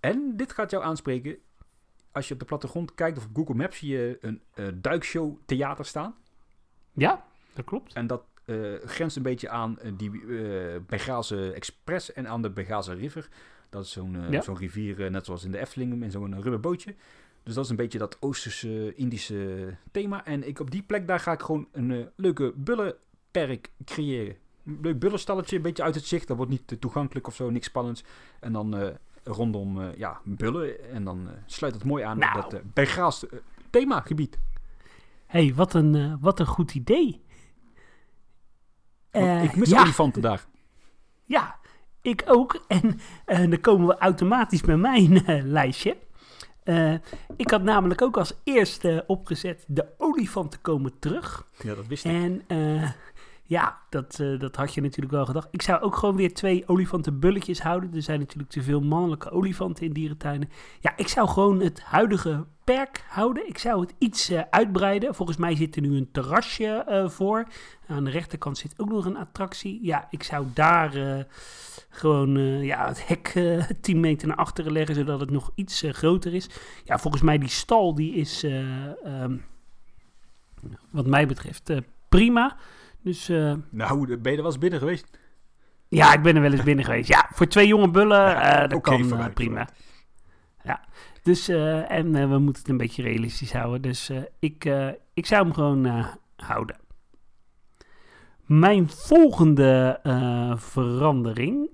[0.00, 1.36] En dit gaat jou aanspreken.
[2.12, 5.36] Als je op de plattegrond kijkt of op Google Maps zie je een eh, duikshow
[5.46, 6.14] theater staan.
[6.92, 7.92] Ja, dat klopt.
[7.92, 12.50] En dat eh, grenst een beetje aan eh, die eh Bengaalse Express en aan de
[12.50, 13.28] Bengaalse River.
[13.70, 14.40] Dat is zo'n eh, Ja.
[14.40, 16.94] zo'n rivier, eh, net zoals in de Efteling, in zo'n rubberbootje.
[17.42, 20.24] Dus dat is een beetje dat Oosterse, Indische thema.
[20.24, 24.36] En ik, op die plek daar ga ik gewoon een eh, leuke bullenperk creëren.
[24.66, 26.28] Een leuk bullenstalletje, een beetje uit het zicht.
[26.28, 28.04] Dat wordt niet te toegankelijk of zo, niks spannends.
[28.40, 28.88] En dan eh,
[29.24, 30.90] rondom eh, ja, bullen.
[30.90, 32.36] En dan eh, sluit het mooi aan Nou.
[32.36, 33.38] op dat eh Bengaalse eh,
[33.70, 34.38] themagebied.
[35.26, 37.20] hey, wat, een, eh, wat een goed idee.
[39.10, 39.80] Eh, ik mis ja.
[39.80, 40.46] olifanten daar.
[41.24, 41.58] Ja,
[42.02, 42.64] ik ook.
[42.68, 45.96] En eh, dan komen we automatisch bij mijn eh, lijstje.
[46.62, 46.94] Eh,
[47.36, 51.48] ik had namelijk ook als eerste opgezet de olifanten komen terug.
[51.62, 52.12] Ja, dat wist ik.
[52.12, 52.90] En eh,
[53.50, 55.48] ja, dat, eh, dat had je natuurlijk wel gedacht.
[55.50, 57.94] Ik zou ook gewoon weer twee olifantenbulletjes houden.
[57.94, 60.48] Er zijn natuurlijk te veel mannelijke olifanten in dierentuinen.
[60.80, 63.48] Ja, ik zou gewoon het huidige perk houden.
[63.48, 65.14] Ik zou het iets eh, uitbreiden.
[65.14, 67.46] Volgens mij zit er nu een terrasje eh, voor.
[67.86, 69.78] Aan de rechterkant zit ook nog een attractie.
[69.82, 71.26] Ja, ik zou daar
[71.88, 76.34] gewoon ja, het hek eh 10 meter naar achteren leggen, zodat het nog iets groter
[76.34, 76.48] is.
[76.84, 79.36] Ja, volgens mij die stal die is, eh, ehm,
[80.90, 81.72] wat mij betreft,
[82.08, 82.56] prima.
[83.02, 85.18] Dus eh, Nou, ben je er wel eens binnen geweest?
[85.88, 87.08] ja, ik ben er wel eens binnen geweest.
[87.08, 89.50] Ja, voor twee jonge bullen, Ja, eh, dat kan eh, vooruit, prima.
[89.50, 89.72] vooruit.
[90.64, 90.84] Ja,
[91.22, 91.48] dus,
[91.88, 93.82] en we moeten het een beetje realistisch houden.
[93.82, 94.64] Dus ik,
[95.14, 96.76] ik zou hem gewoon houden.
[98.46, 100.00] Mijn volgende
[100.56, 101.68] verandering.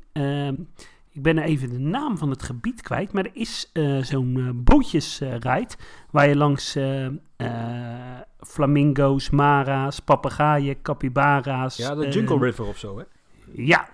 [1.10, 3.12] ik ben even de naam van het gebied kwijt.
[3.12, 5.76] Maar er is zo'n eh, bootjesrijd.
[6.10, 6.78] waar je langs
[8.40, 11.76] flamingo's, mara's, papegaaien, capybara's.
[11.76, 13.04] Ja, de eh, Jungle River of zo, hè?
[13.52, 13.88] ja,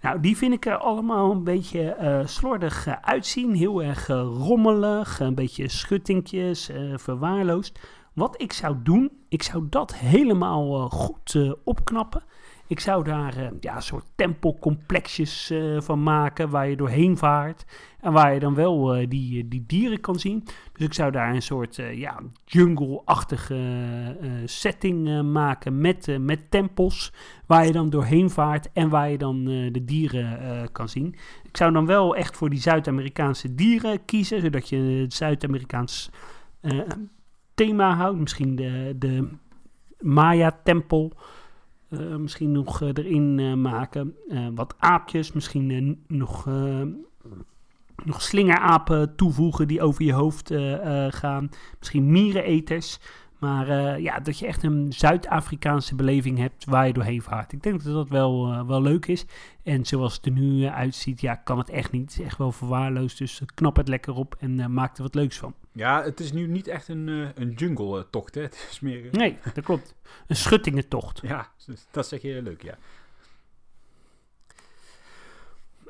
[0.00, 3.54] Nou, die vind ik er allemaal een beetje eh, slordig eh, uitzien.
[3.54, 7.78] Heel erg eh, rommelig, een beetje schuttingjes, eh, verwaarloosd.
[8.12, 12.22] Wat ik zou doen, ik zou dat helemaal eh, goed eh, opknappen.
[12.66, 17.64] Ik zou daar eh, ja, een soort tempelcomplexjes eh, van maken waar je doorheen vaart.
[18.06, 20.44] En waar je dan wel eh, die, die dieren kan zien.
[20.72, 23.54] Dus ik zou daar een soort eh, ja, jungle-achtige
[24.20, 27.12] eh, setting eh, maken met, eh, met tempels.
[27.46, 31.14] Waar je dan doorheen vaart en waar je dan eh, de dieren eh, kan zien.
[31.44, 34.40] Ik zou dan wel echt voor die Zuid-Amerikaanse dieren kiezen.
[34.40, 36.10] Zodat je het Zuid-Amerikaans
[36.60, 36.80] eh,
[37.54, 38.18] thema houdt.
[38.18, 39.28] Misschien de, de
[40.00, 41.12] Maya-tempel.
[41.90, 44.14] eh, misschien nog eh, erin eh, maken.
[44.28, 45.32] Eh, wat aapjes.
[45.32, 46.82] Misschien eh, nog, eh,
[48.04, 51.50] nog slingerapen toevoegen die over je hoofd eh, eh, gaan.
[51.78, 52.98] Misschien miereneters.
[53.38, 57.52] Maar eh, ja, dat je echt een Zuid-Afrikaanse beleving hebt waar je doorheen vaart.
[57.52, 59.24] Ik denk dat dat wel, wel leuk is.
[59.62, 62.10] En zoals het er nu uitziet, ja, kan het echt niet.
[62.10, 63.18] Het is echt wel verwaarloosd.
[63.18, 65.54] Dus knap het lekker op en maak er wat leuks van.
[65.72, 68.42] Ja, het is nu niet echt een, een jungle-tocht, hè.
[68.56, 69.08] Het is meer...
[69.10, 69.94] Nee, dat klopt.
[70.26, 71.20] Een schuttingentocht.
[71.26, 71.48] Ja,
[71.90, 72.78] dat zeg je leuk, ja.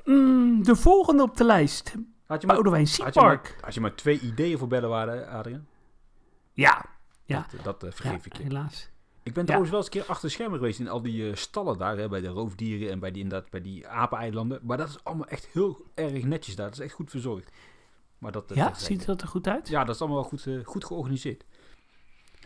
[0.06, 1.94] Mm, de volgende op de lijst.
[2.26, 3.58] Had je maar, Boudewijn had je maar, Seapark.
[3.60, 5.66] had je maar twee ideeën voor bellen waren, Adriaan?
[6.52, 6.84] Ja,
[7.24, 7.46] ja.
[7.50, 8.42] Dat, dat eh, ja, vergeef ik je.
[8.42, 8.88] helaas.
[9.22, 9.44] Ik ben Ja.
[9.44, 11.96] trouwens wel eens een keer achter de schermen geweest in al die eh, stallen daar,
[11.96, 14.60] hè, bij de roofdieren en bij die, inderdaad, bij die apeneilanden.
[14.62, 16.66] Maar dat is allemaal echt heel erg netjes daar.
[16.66, 17.50] Dat is echt goed verzorgd.
[18.18, 19.68] Maar dat, eh, Ja, ziet dat er goed uit?
[19.68, 21.44] Ja, dat is allemaal wel goed, eh, goed georganiseerd.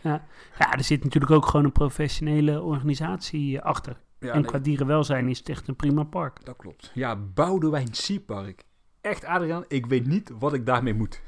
[0.03, 0.25] Ja,
[0.57, 3.99] er zit natuurlijk ook gewoon een professionele organisatie eh, achter.
[4.21, 6.45] Ja, en nee, qua dierenwelzijn is het echt een prima park.
[6.45, 6.91] dat klopt.
[6.93, 8.63] Ja, Boudewijn Seapark.
[9.01, 11.21] Echt, Adriaan, ik weet niet wat ik daarmee moet.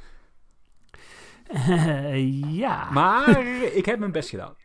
[1.48, 2.90] Eh, ja.
[2.92, 4.56] Maar ik heb mijn best gedaan.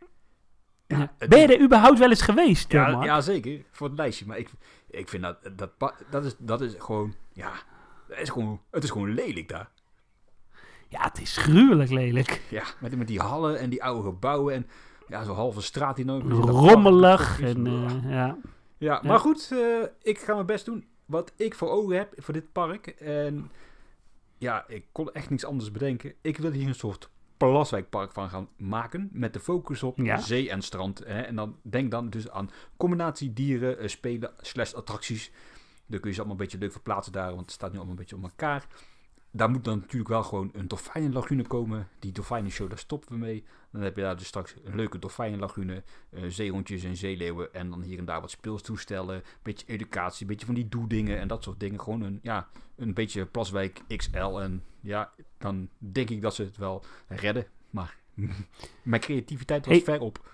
[0.87, 1.13] Ja.
[1.27, 3.65] Ben je er überhaupt wel eens geweest, Ja, ja, zeker.
[3.71, 4.25] Voor het lijstje.
[4.25, 4.49] Maar ik,
[4.89, 5.71] ik vind dat, dat,
[6.09, 7.51] dat, is, dat is gewoon, ja,
[8.07, 9.69] dat is gewoon, het is gewoon lelijk daar.
[10.87, 12.41] Ja, het is gruwelijk lelijk.
[12.49, 14.67] Ja, met, met die hallen en die oude gebouwen en
[15.09, 17.41] ja, zo'n halve straat die nooit Rommelig.
[17.41, 18.37] En, eh, ja.
[18.77, 20.87] Ja, maar goed, eh, ik ga mijn best doen.
[21.05, 22.87] Wat ik voor ogen heb voor dit park.
[22.87, 23.51] En
[24.37, 26.13] ja, ik kon echt niks anders bedenken.
[26.21, 29.09] Ik wil hier een soort Plaswijkpark van gaan maken.
[29.11, 30.17] Met de focus op Ja.
[30.17, 30.99] zee en strand.
[31.05, 31.21] Hè.
[31.21, 35.31] En dan denk dan dus aan combinatie dieren, eh, spelen, slash attracties.
[35.85, 37.29] Daar kun je ze allemaal een beetje leuk verplaatsen daar.
[37.29, 38.67] Want het staat nu allemaal een beetje op elkaar.
[39.31, 41.87] Daar moet dan natuurlijk wel gewoon een dolfijnenlagune komen.
[41.99, 43.43] Die dolfijnenshow, daar stoppen we mee.
[43.71, 45.83] Dan heb je daar dus straks een leuke dolfijnenlagune.
[46.09, 47.53] eh zeehondjes en zeeleeuwen.
[47.53, 49.15] En dan hier en daar wat speelstoestellen.
[49.15, 51.81] Een beetje educatie, een beetje van die doedingen en dat soort dingen.
[51.81, 54.39] Gewoon een, ja, een beetje Plaswijk XL.
[54.39, 57.45] En ja, dan denk ik dat ze het wel redden.
[57.69, 57.97] Maar
[58.83, 59.83] mijn creativiteit was Hey.
[59.83, 60.33] ver op.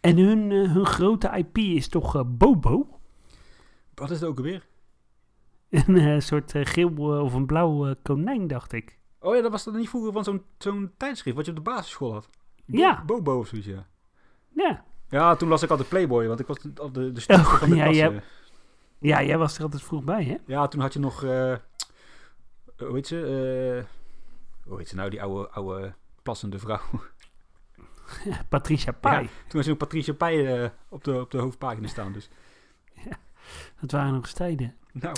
[0.00, 3.00] En hun, eh, hun grote IP is toch eh, Bobo?
[3.94, 4.66] Wat is het ook alweer?
[5.86, 8.98] Een eh, soort eh, geel eh, of een blauw konijn, dacht ik.
[9.20, 11.70] Oh ja, dat was dan niet vroeger van zo'n zo'n tijdschrift wat je op de
[11.70, 12.28] basisschool had.
[12.66, 13.02] Bo- Ja.
[13.06, 13.86] Bobo of zoiets, ja.
[14.54, 14.84] Ja.
[15.08, 17.76] Ja, toen las ik altijd Playboy, want ik was al de, de Oh, van de
[17.76, 17.96] ja, klas.
[17.96, 18.10] ja.
[18.10, 18.20] eh.
[18.98, 20.36] ja, jij was er altijd vroeg bij, hè?
[20.46, 21.60] Ja, toen had je nog, hoe
[22.76, 23.84] heet ze?
[24.64, 26.80] hoe heet ze nou, die oude, oude plassende vrouw.
[28.48, 29.24] Patricia Pai.
[29.26, 32.30] Toen was je nog Patricia eh, op, de, op de hoofdpagina staan, dus.
[33.80, 34.76] Dat waren nog eens tijden.
[34.92, 35.14] Nou.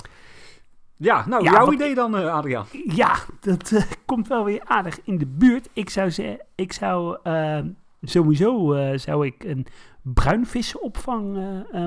[1.01, 2.65] Ja, nou, Ja, jouw wat- idee dan, eh, Adriaan.
[2.85, 5.69] Ja, dat eh, komt wel weer aardig in de buurt.
[5.73, 7.59] Ik zou zeggen, ik zou eh,
[8.01, 9.65] sowieso eh, zou ik een
[10.01, 11.37] bruinvissenopvang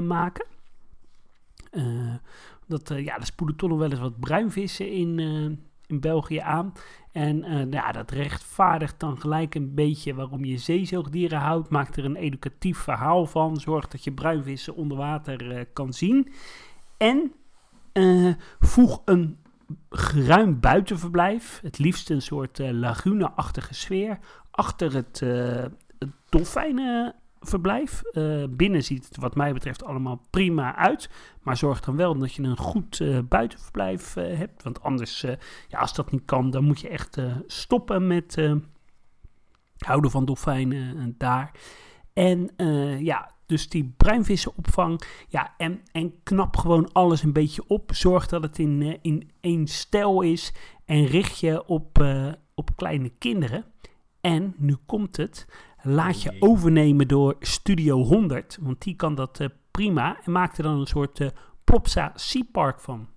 [0.07, 0.47] maken.
[2.67, 5.19] Dat, ja, er spoelen toch nog wel eens wat bruinvissen in,
[5.87, 6.73] in België aan.
[7.13, 11.69] En eh, ja, dat rechtvaardigt dan gelijk een beetje waarom je zeezoogdieren houdt.
[11.71, 13.57] Maakt er een educatief verhaal van.
[13.57, 16.33] Zorgt dat je bruinvissen onder water kan zien.
[16.97, 17.33] En
[17.95, 19.39] eh, voeg een
[19.91, 21.61] geruim buitenverblijf.
[21.63, 24.19] Het liefst een soort eh, lagune-achtige sfeer.
[24.51, 25.21] Achter het,
[25.99, 28.03] het dolfijnenverblijf.
[28.51, 31.11] Binnen ziet het wat mij betreft allemaal prima uit.
[31.43, 34.63] Maar zorg dan wel dat je een goed buitenverblijf hebt.
[34.63, 35.21] Want anders,
[35.69, 38.51] ja, als dat niet kan, dan moet je echt stoppen met
[39.79, 41.51] houden van dolfijnen daar.
[42.13, 42.51] En
[43.05, 45.01] ja, dus die bruinvissenopvang.
[45.29, 47.91] Ja, en, en knap gewoon alles een beetje op.
[47.95, 50.53] Zorg dat het in, eh, in één stijl is.
[50.85, 53.65] En richt je op, eh, op kleine kinderen.
[54.21, 55.47] En nu komt het.
[55.83, 56.43] Laat je Jee.
[56.43, 58.59] overnemen door Studio 100.
[58.61, 60.21] Want die kan dat eh, prima.
[60.25, 61.29] En maakt er dan een soort eh
[61.65, 63.09] Plopsa Sea Park van.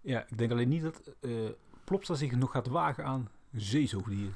[0.00, 1.10] Ja, ik denk alleen niet dat
[1.84, 4.34] Plopsa zich nog gaat wagen aan zeezoogdieren.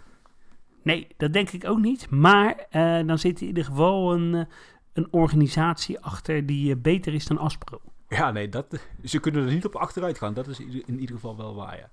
[0.83, 2.11] Nee, dat denk ik ook niet.
[2.11, 2.67] Maar
[3.07, 4.47] dan zit in ieder geval een,
[4.95, 7.81] een organisatie achter die eh, beter is dan Aspro.
[8.09, 8.67] Ja, nee, dat,
[9.05, 10.35] ze kunnen er niet op achteruit gaan.
[10.35, 11.91] Dat is in ieder geval wel waar,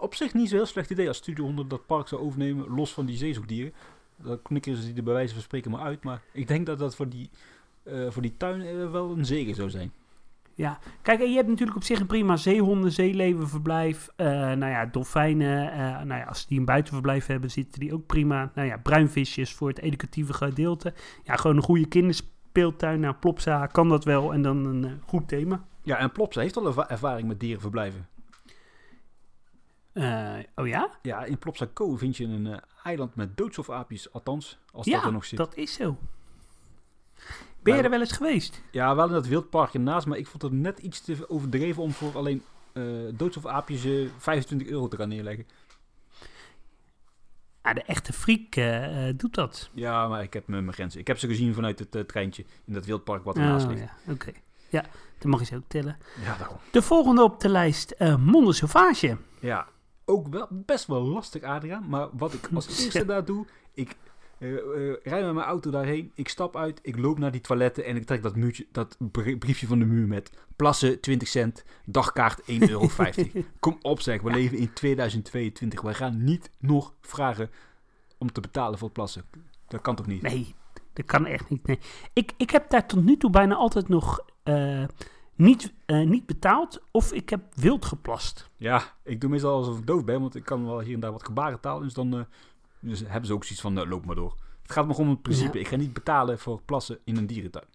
[0.00, 3.06] op zich niet zo'n heel slecht idee als Studiohonden dat park zou overnemen, los van
[3.06, 3.72] die zeezoogdieren.
[4.16, 6.04] Dan knikken ze die er bij wijze van spreken maar uit.
[6.04, 7.30] Maar ik denk dat dat voor die,
[7.82, 9.92] eh, voor die tuin eh, wel een zegen zou zijn.
[10.58, 14.08] Ja, kijk, en je hebt natuurlijk op zich een prima zeehonden, zeelevenverblijf.
[14.16, 18.06] eh nou ja, dolfijnen, eh, nou ja, als die een buitenverblijf hebben, zitten die ook
[18.06, 18.50] prima.
[18.54, 20.94] Nou ja, bruinvisjes voor het educatieve gedeelte.
[21.24, 23.00] Ja, gewoon een goede kinderspeeltuin.
[23.00, 25.64] Nou, Plopsa kan dat wel en dan een eh, goed thema.
[25.82, 28.08] Ja, en Plopsa heeft al erva- ervaring met dierenverblijven.
[30.54, 30.90] Oh ja?
[31.02, 35.12] Ja, in Plopsa Co vind je een eiland met doodsofaapjes, althans, als dat ja, er
[35.12, 35.38] nog zit.
[35.38, 35.96] dat is zo.
[37.62, 38.62] Ben je er wel eens geweest?
[38.70, 41.92] Ja, wel in dat wildpark ernaast, maar ik vond het net iets te overdreven om
[41.92, 42.42] voor alleen
[42.72, 42.82] eh
[43.14, 45.46] doodsofaapjes eh 25 euro te gaan neerleggen.
[47.62, 49.70] Ja, de echte freak eh, eh, doet dat.
[49.74, 51.00] Ja, maar ik heb mijn grenzen.
[51.00, 53.82] Ik heb ze gezien vanuit het eh, treintje in dat wildpark wat ernaast Oh, ligt.
[54.06, 54.32] ja, oké.
[54.68, 54.84] Ja,
[55.18, 55.96] dan mag je ze ook tellen.
[56.22, 56.56] Ja, daarom.
[56.72, 59.16] De volgende op de lijst, eh Monde Sauvage.
[59.40, 59.66] Ja,
[60.04, 61.88] ook wel best wel lastig, Adriaan.
[61.88, 63.96] Maar wat ik als eerste daar doe, ik
[64.38, 64.48] eh,
[65.02, 68.04] rijd met mijn auto daarheen, ik stap uit, ik loop naar die toiletten en ik
[68.06, 72.46] trek dat, muurtje, dat brie- briefje van de muur met plassen 20 cent, dagkaart 1,50
[72.58, 72.88] euro.
[73.60, 75.80] Kom op zeg, we leven in 2022.
[75.80, 77.50] Wij gaan niet nog vragen
[78.18, 79.24] om te betalen voor plassen.
[79.68, 80.22] Dat kan toch niet?
[80.22, 80.54] Nee,
[80.92, 81.66] dat kan echt niet.
[81.66, 81.78] Nee.
[82.12, 84.84] Ik, ik heb daar tot nu toe bijna altijd nog eh,
[85.34, 88.50] niet, niet betaald of ik heb wild geplast.
[88.56, 91.12] Ja, ik doe meestal alsof ik doof ben, want ik kan wel hier en daar
[91.12, 91.80] wat gebarentaal.
[91.80, 92.26] Dus dan
[92.80, 94.36] dus hebben ze ook zoiets van, eh, loop maar door.
[94.62, 95.54] Het gaat me gewoon om het principe.
[95.54, 95.60] Ja.
[95.60, 97.66] Ik ga niet betalen voor plassen in een dierentuin.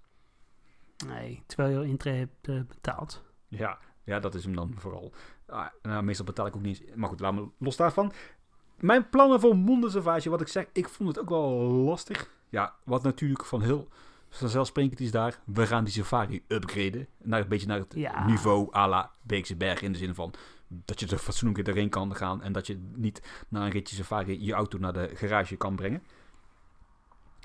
[1.07, 3.23] Nee, terwijl je intree hebt eh, betaald.
[3.47, 5.13] Ja, ja, dat is hem dan vooral.
[5.47, 6.95] Ah, nou, meestal betaal ik ook niet eens.
[6.95, 8.11] Maar goed, laat me los daarvan.
[8.79, 12.29] Mijn plannen voor Mondensavage, wat ik zeg, ik vond het ook wel lastig.
[12.49, 13.87] Ja, wat natuurlijk van heel
[14.29, 15.39] vanzelfsprekend is daar.
[15.45, 17.07] We gaan die safari upgraden.
[17.17, 18.25] Naar een beetje naar het Ja.
[18.25, 19.81] niveau à la Beekse Berg.
[19.81, 20.33] In de zin van
[20.85, 22.41] dat je er fatsoenlijk erheen kan gaan.
[22.41, 26.03] En dat je niet na een ritje safari je auto naar de garage kan brengen.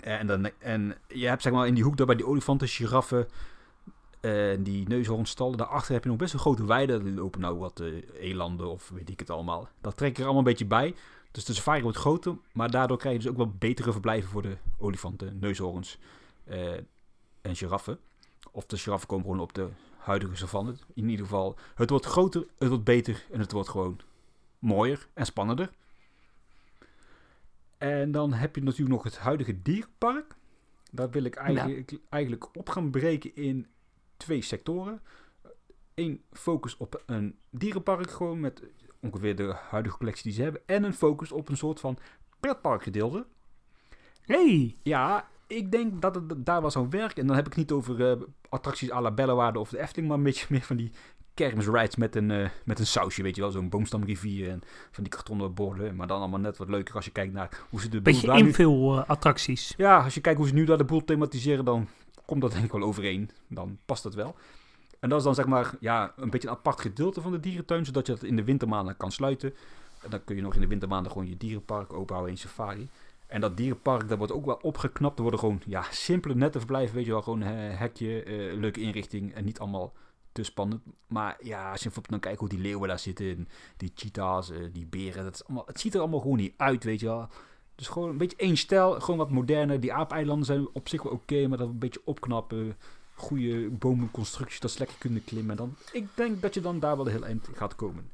[0.00, 3.28] En, dan, en je hebt zeg maar in die hoek daar bij die olifanten, giraffen,
[4.20, 5.58] eh, die neushoornstallen.
[5.58, 6.92] Daarachter heb je nog best een grote weide.
[6.92, 9.68] Er lopen nou wat eh, elanden of weet ik het allemaal.
[9.80, 10.94] Dat trek je er allemaal een beetje bij.
[11.30, 12.36] Dus de safari wordt groter.
[12.52, 15.98] Maar daardoor krijg je dus ook wel betere verblijven voor de olifanten, neushoorns
[16.44, 16.72] eh,
[17.40, 17.98] en giraffen.
[18.50, 19.68] Of de giraffen komen gewoon op de
[20.08, 20.74] huidige savanne.
[20.94, 24.00] In ieder geval, het wordt groter, het wordt beter en het wordt gewoon
[24.58, 25.70] mooier en spannender.
[27.78, 30.36] En dan heb je natuurlijk nog het huidige dierpark.
[30.90, 33.66] Daar wil ik eigenlijk, eigenlijk op gaan breken in
[34.16, 35.02] twee sectoren.
[35.94, 38.62] Eén focus op een dierenpark, gewoon met
[39.00, 40.62] ongeveer de huidige collectie die ze hebben.
[40.66, 41.98] En een focus op een soort van
[42.40, 43.26] pretparkgedeelte.
[44.20, 47.20] Hey, Ja, ik denk dat het daar wel zou werken.
[47.20, 48.16] En dan heb ik het niet over eh,
[48.48, 50.92] attracties à la Bellewaarde of de Efteling, maar een beetje meer van die
[51.34, 53.50] kermisrides met een, eh, met een sausje, weet je wel.
[53.50, 55.96] Zo'n boomstamrivier en van die kartonnen borden.
[55.96, 58.32] Maar dan allemaal net wat leuker als je kijkt naar hoe ze de boel beetje
[58.32, 58.38] nu...
[58.38, 59.74] invul eh, attracties.
[59.76, 61.88] Ja, als je kijkt hoe ze nu daar de boel thematiseren, dan
[62.24, 63.30] komt dat denk ik wel overeen.
[63.48, 64.34] Dan past dat wel.
[65.00, 67.84] En dat is dan zeg maar ja, een beetje een apart gedeelte van de dierentuin,
[67.84, 69.54] zodat je dat in de wintermaanden kan sluiten.
[70.02, 72.88] En dan kun je nog in de wintermaanden gewoon je dierenpark openhouden in safari.
[73.28, 75.16] En dat dierenpark, dat wordt ook wel opgeknapt.
[75.16, 77.22] Er worden gewoon ja, simpele, nette verblijven, weet je wel.
[77.22, 79.92] Gewoon eh, hekje, eh, leuke inrichting en niet allemaal
[80.32, 80.82] te spannend.
[81.06, 84.50] Maar ja, als je bijvoorbeeld dan kijkt hoe die leeuwen daar zitten, en die cheetahs,
[84.50, 87.06] eh, die beren, dat is allemaal, het ziet er allemaal gewoon niet uit, weet je
[87.06, 87.28] wel.
[87.74, 89.80] Dus gewoon een beetje één stijl, gewoon wat moderner.
[89.80, 92.76] Die aapeilanden zijn op zich wel oké, maar dat een beetje opknappen.
[93.14, 95.56] Goede bomenconstructies, dat ze lekker kunnen klimmen.
[95.56, 98.10] Dan, ik denk dat je dan daar wel heel eind gaat komen.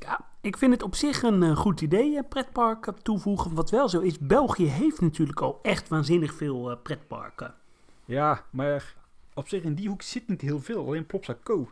[0.00, 3.54] Ja, ik vind het op zich een eh, goed idee, eh, pretparken toevoegen.
[3.54, 7.54] Wat wel zo is, België heeft natuurlijk al echt waanzinnig veel eh, pretparken.
[8.04, 8.94] Ja, maar
[9.34, 10.86] op zich in die hoek zit niet heel veel.
[10.86, 11.70] Alleen Plopsa Co.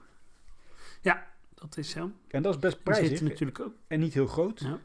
[1.54, 2.10] Dat is zo.
[2.28, 3.72] En dat is best prijzig natuurlijk ook.
[3.86, 4.60] en niet heel groot.
[4.60, 4.78] Ja.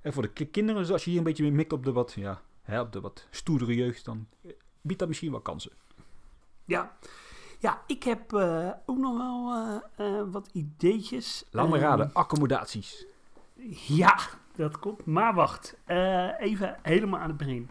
[0.00, 1.92] En voor de ki- kinderen, dus als je hier een beetje mee mikt op de
[1.92, 4.26] wat, ja, hè, op de wat stoerdere jeugd, dan
[4.80, 5.72] biedt dat misschien wel kansen.
[6.64, 6.96] Ja,
[7.58, 9.52] ja ik heb eh, ook nog wel
[9.96, 11.44] eh, eh, wat ideetjes.
[11.50, 13.06] Laat me Eh, raden, accommodaties.
[13.86, 14.18] Ja,
[14.56, 15.04] dat komt.
[15.06, 15.76] Maar wacht,
[16.38, 17.70] even helemaal aan het begin.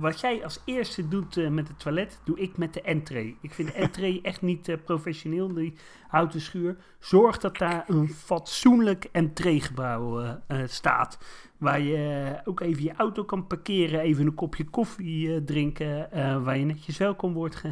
[0.00, 3.38] Wat jij als eerste doet met het toilet, doe ik met de entree.
[3.40, 5.74] Ik vind de entree echt niet professioneel, die
[6.08, 6.76] houten schuur.
[6.98, 11.18] Zorg dat daar een fatsoenlijk entreegebouw staat.
[11.58, 16.12] Waar je ook even je auto kan parkeren, even een kopje koffie drinken.
[16.12, 17.62] eh, waar je netjes welkom wordt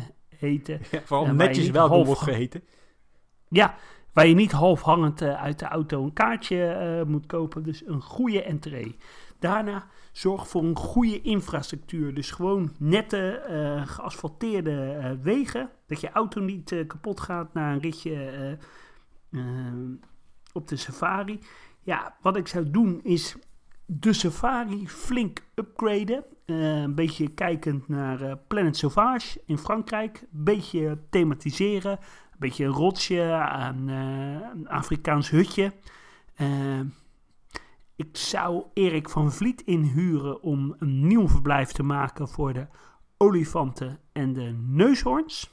[0.91, 2.29] Ja, vooral netjes welkom half-.
[3.49, 3.75] Ja,
[4.13, 7.63] waar je niet halfhangend eh, uit de auto een kaartje eh, moet kopen.
[7.63, 8.97] Dus een goede entree.
[9.39, 12.15] Daarna zorg voor een goede infrastructuur.
[12.15, 15.71] Dus gewoon nette, eh, geasfalteerde wegen.
[15.87, 18.59] Dat je auto niet kapot gaat na een ritje
[20.53, 21.39] op de safari.
[21.81, 23.37] Ja, wat ik zou doen is
[23.87, 26.25] de safari flink upgraden.
[26.45, 30.21] Eh, een beetje kijkend naar eh, Planet Sauvage in Frankrijk.
[30.21, 31.91] Een beetje thematiseren.
[31.91, 35.73] Een beetje een rotsje, een, eh, een Afrikaans hutje.
[37.97, 42.67] Ik zou Erik van Vliet inhuren om een nieuw verblijf te maken voor de
[43.17, 45.51] olifanten en de neushoorns.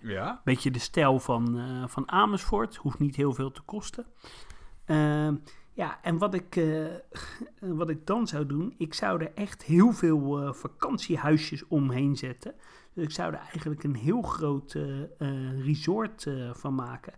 [0.00, 0.40] Ja.
[0.44, 2.76] Beetje de stijl van, van Amersfoort.
[2.76, 4.06] Hoeft niet heel veel te kosten.
[4.84, 5.34] Ehm,
[5.72, 6.84] ja, en wat ik, eh,
[7.80, 12.54] wat ik dan zou doen, ik zou er echt heel veel eh, vakantiehuisjes omheen zetten.
[12.94, 17.12] Dus ik zou er eigenlijk een heel groot eh, resort van maken.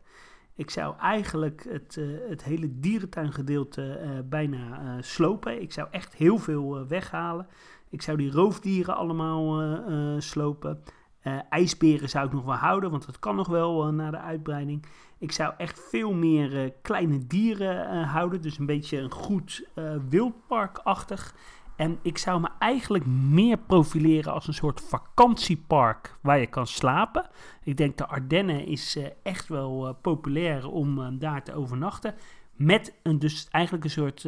[0.55, 5.63] Ik zou eigenlijk het, het hele dierentuingedeelte bijna slopen.
[5.63, 7.47] Ik zou echt heel veel weghalen.
[7.91, 10.83] Ik zou die roofdieren allemaal slopen.
[11.23, 14.19] Eh, ijsberen zou ik nog wel houden, want dat kan nog wel eh, na de
[14.19, 14.87] uitbreiding.
[15.19, 18.43] Ik zou echt veel meer eh, kleine dieren houden.
[18.43, 19.69] Dus een beetje een goed
[20.09, 21.35] wildparkachtig.
[21.77, 27.29] En ik zou me eigenlijk meer profileren als een soort vakantiepark waar je kan slapen.
[27.63, 32.15] Ik denk de Ardennen is echt wel populair om daar te overnachten.
[32.57, 34.23] Met een, dus eigenlijk een soort,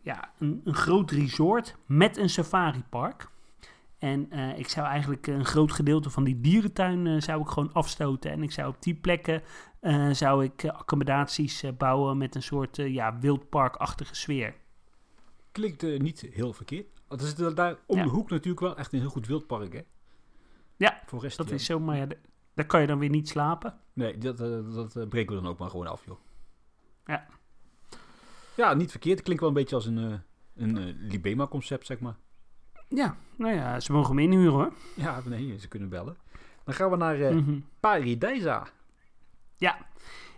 [0.00, 3.28] ja, een, een groot resort met een safaripark.
[4.00, 7.72] En eh, ik zou eigenlijk een groot gedeelte van die dierentuin eh, zou ik gewoon
[7.72, 8.30] afstoten.
[8.30, 9.42] En ik zou op die plekken
[9.80, 14.54] eh, zou ik eh, accommodaties eh, bouwen met een soort eh, ja, wildparkachtige sfeer.
[15.52, 16.86] Klinkt eh, niet heel verkeerd.
[17.08, 18.02] Want er zit daar om Ja.
[18.02, 19.80] de hoek natuurlijk wel echt een heel goed wildpark, hè?
[20.76, 22.06] Ja, Voor rest Dat is zo, maar ja,
[22.54, 23.78] daar kan je dan weer niet slapen.
[23.92, 26.18] Nee, dat, eh, dat eh, breken we dan ook maar gewoon af, joh.
[27.06, 27.26] Ja.
[28.56, 29.14] Ja, niet verkeerd.
[29.14, 30.18] Het klinkt wel een beetje als een, eh,
[30.56, 32.16] een eh, Libema-concept, zeg maar.
[32.94, 34.72] Ja, nou ja, ze mogen me inhuren hoor.
[34.96, 36.16] Ja, nee, ze kunnen bellen.
[36.64, 37.42] Dan gaan we naar.
[37.80, 38.66] Paradijsa.
[39.56, 39.76] Ja,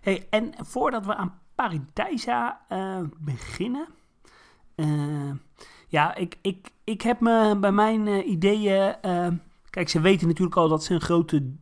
[0.01, 3.87] hey, en voordat we aan Paradijsa eh, beginnen.
[4.75, 5.31] eh,
[5.89, 8.95] ja, ik, ik, ik heb me bij mijn ideeën.
[9.71, 11.53] kijk, ze weten natuurlijk al dat ze een grote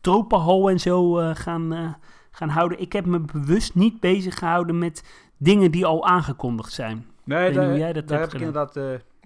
[0.00, 1.96] tropenhal en zo gaan,
[2.30, 2.80] gaan houden.
[2.80, 5.04] Ik heb me bewust niet bezig gehouden met
[5.36, 7.06] dingen die al aangekondigd zijn.
[7.24, 8.76] Nee, daar, jij dat daar heb ik inderdaad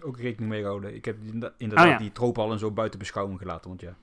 [0.04, 0.94] ook rekening mee gehouden.
[0.94, 1.98] Ik heb inderdaad, inderdaad Oh ja.
[1.98, 3.68] die tropenhal en zo buiten beschouwing gelaten.
[3.68, 3.96] Want ja,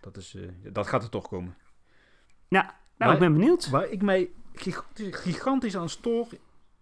[0.00, 1.56] dat, is, eh, dat gaat er toch komen.
[2.48, 3.70] Nou, Maar- ik ben benieuwd.
[3.70, 6.26] Waar ik mij gigantisch, gigantisch aan stoor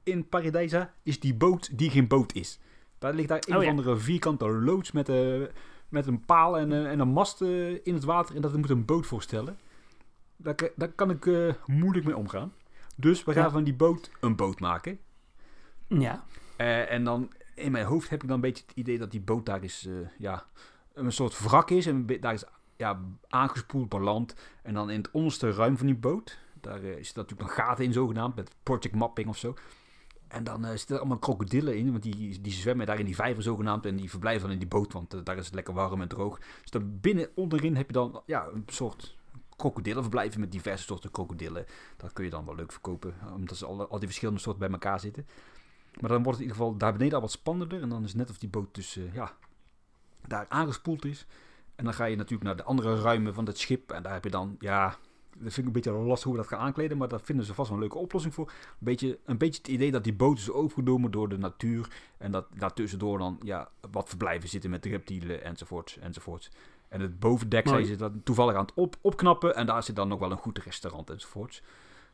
[0.02, 2.60] in Paradijsa, is die boot die geen boot is.
[2.98, 3.70] Daar ligt daar een Oh of ja.
[3.70, 5.40] andere vierkante loods met, eh,
[5.88, 7.40] met een paal en, eh, en een mast
[7.82, 8.34] in het water.
[8.36, 9.58] En dat moet een boot voorstellen.
[10.36, 11.26] Daar, ka- daar kan ik
[11.66, 12.52] moeilijk mee omgaan.
[12.96, 13.50] Dus we gaan Ja.
[13.50, 14.98] van die boot een boot maken.
[15.88, 16.24] Ja,
[16.88, 19.46] en dan in mijn hoofd heb ik dan een beetje het idee dat die boot
[19.46, 20.46] daar is, eh, ja,
[20.94, 21.86] een soort wrak is.
[21.86, 22.44] En een daar is
[22.76, 24.34] ja, aangespoeld per land.
[24.62, 27.92] En dan in het onderste ruim van die boot, daar zit natuurlijk nog gaten in
[27.92, 29.54] zogenaamd, met project mapping of zo.
[30.28, 33.14] En dan eh, zitten er allemaal krokodillen in, want die, die zwemmen daar in die
[33.14, 33.86] vijver zogenaamd.
[33.86, 36.38] En die verblijven dan in die boot, want daar is het lekker warm en droog.
[36.38, 39.16] Dus dan binnen onderin heb je dan ja, een soort
[39.56, 41.66] krokodillenverblijven met diverse soorten krokodillen.
[41.96, 44.70] Dat kun je dan wel leuk verkopen, omdat ze al, al die verschillende soorten bij
[44.70, 45.26] elkaar zitten.
[46.00, 47.82] Maar dan wordt het in ieder geval daar beneden al wat spannender.
[47.82, 49.32] En dan is het net of die boot dus eh, ja,
[50.26, 51.26] daar aangespoeld is.
[51.74, 53.92] En dan ga je natuurlijk naar de andere ruimen van het schip.
[53.92, 54.96] En daar heb je dan, ja,
[55.30, 56.98] dat vind ik een beetje lastig hoe we dat gaan aankleden.
[56.98, 58.46] Maar daar vinden ze vast wel een leuke oplossing voor.
[58.46, 61.88] Een beetje, een beetje het idee dat die boot is overgenomen door de natuur.
[62.18, 66.50] En dat daartussendoor dan ja, wat verblijven zitten met reptielen enzovoorts enzovoorts.
[66.88, 67.84] En het bovendek Mooi.
[67.84, 69.54] zijn ze dan toevallig aan het op, opknappen.
[69.54, 71.62] En daar zit dan nog wel een goed restaurant enzovoorts.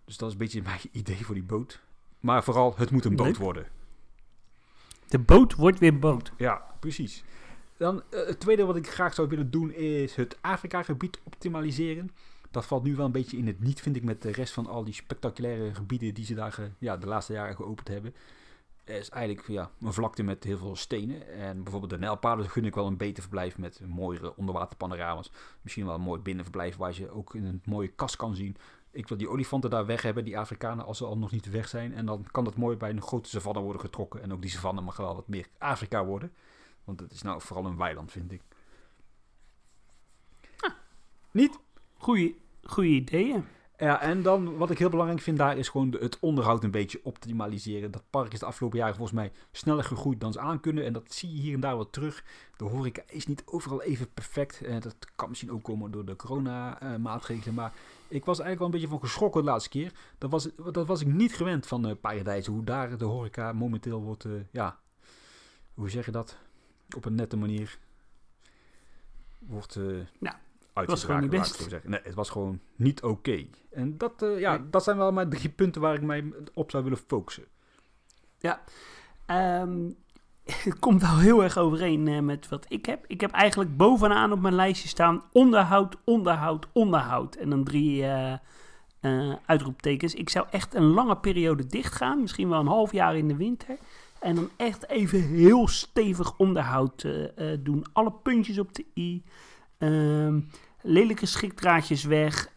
[0.05, 1.81] Dus dat is een beetje mijn idee voor die boot.
[2.25, 3.37] Maar vooral, het moet een boot Leuk.
[3.37, 3.67] worden.
[5.09, 6.33] de boot wordt weer boot.
[6.37, 7.25] Ja, precies.
[7.77, 12.11] Dan eh, het tweede wat ik graag zou willen doen is het Afrika-gebied optimaliseren.
[12.51, 14.67] Dat valt nu wel een beetje in het niet, vind ik, met de rest van
[14.67, 18.15] al die spectaculaire gebieden die ze daar ge- ja, de laatste jaren geopend hebben.
[18.85, 21.29] Er is eigenlijk ja, een vlakte met heel veel stenen.
[21.33, 25.31] En bijvoorbeeld de Nijlpaarden gun ik wel een beter verblijf met mooiere onderwaterpanorama's.
[25.63, 28.57] Misschien wel een mooi binnenverblijf waar je ook in een mooie kast kan zien.
[28.95, 31.69] Ik wil die olifanten daar weg hebben, die Afrikanen, als ze al nog niet weg
[31.69, 31.95] zijn.
[31.95, 34.23] En dan kan dat mooi bij een grote savanne worden getrokken.
[34.23, 36.33] En ook die savanne mag wel wat meer Afrika worden.
[36.85, 38.43] Want het is nou vooral een weiland, vind ik.
[41.31, 41.59] Niet?
[41.97, 43.45] Goeie, goeie ideeën.
[43.85, 47.01] Ja, en dan wat ik heel belangrijk vind daar is gewoon het onderhoud een beetje
[47.03, 47.91] optimaliseren.
[47.91, 50.85] Dat park is de afgelopen jaren volgens mij sneller gegroeid dan ze aankunnen.
[50.85, 52.25] En dat zie je hier en daar wat terug.
[52.57, 54.61] De horeca is niet overal even perfect.
[54.61, 57.55] En dat kan misschien ook komen door de corona-maatregelen.
[57.55, 57.73] Maar
[58.09, 59.93] ik was eigenlijk wel een beetje van geschrokken de laatste keer.
[60.19, 62.47] Dat was, dat was ik niet gewend van eh Paradijs.
[62.47, 64.79] Hoe daar de horeca momenteel wordt, eh, ja,
[65.75, 66.37] hoe zeg je dat?
[66.97, 67.79] Op een nette manier
[69.39, 70.41] wordt uh, ja,
[70.83, 71.55] het was gewoon niet best.
[71.69, 71.91] Zeggen.
[71.91, 73.47] Nee, het was gewoon niet oké.
[73.71, 76.83] En dat, uh, ja, dat zijn wel mijn drie punten waar ik mij op zou
[76.83, 77.45] willen focussen.
[78.39, 78.61] Ja,
[79.63, 79.97] um,
[80.65, 83.05] het komt wel heel erg overeen uh, met wat ik heb.
[83.07, 87.35] Ik heb eigenlijk bovenaan op mijn lijstje staan onderhoud, onderhoud, onderhoud.
[87.35, 88.35] En dan drie uh,
[89.47, 90.15] uitroeptekens.
[90.15, 92.21] Ik zou echt een lange periode dicht gaan.
[92.21, 93.77] Misschien wel een half jaar in de winter.
[94.21, 97.07] En dan echt even heel stevig onderhoud
[97.59, 97.85] doen.
[97.93, 99.23] Alle puntjes op de i.
[99.79, 100.41] Ehm,
[100.87, 102.49] lelijke schikdraadjes weg.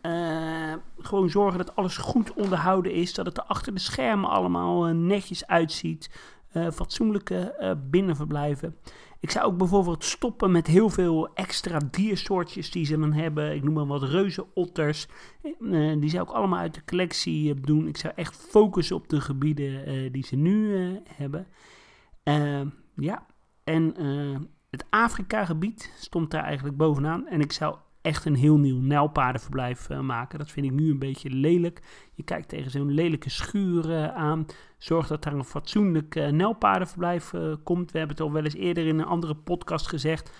[0.97, 3.13] gewoon zorgen dat alles goed onderhouden is.
[3.13, 6.09] Dat het er achter de schermen allemaal netjes uitziet.
[6.53, 8.75] Uh, fatsoenlijke binnenverblijven.
[9.19, 13.55] Ik zou ook bijvoorbeeld stoppen met heel veel extra diersoortjes die ze dan hebben.
[13.55, 15.07] Ik noem maar wat reuzenotters.
[15.99, 17.87] Die zou ik allemaal uit de collectie doen.
[17.87, 20.75] Ik zou echt focussen op de gebieden die ze nu
[21.15, 21.47] hebben.
[22.95, 23.25] ja,
[23.63, 23.93] en
[24.69, 27.27] het Afrika-gebied stond daar eigenlijk bovenaan.
[27.27, 27.75] En ik zou
[28.07, 30.39] echt een heel nieuw nijlpaardenverblijf uh, maken.
[30.39, 31.81] Dat vind ik nu een beetje lelijk.
[32.13, 34.45] Je kijkt tegen zo'n lelijke schuur aan.
[34.77, 37.33] Zorg dat daar een fatsoenlijk uh, nijlpaardenverblijf
[37.63, 37.91] komt.
[37.91, 40.31] We hebben het al wel eens eerder in een andere podcast gezegd.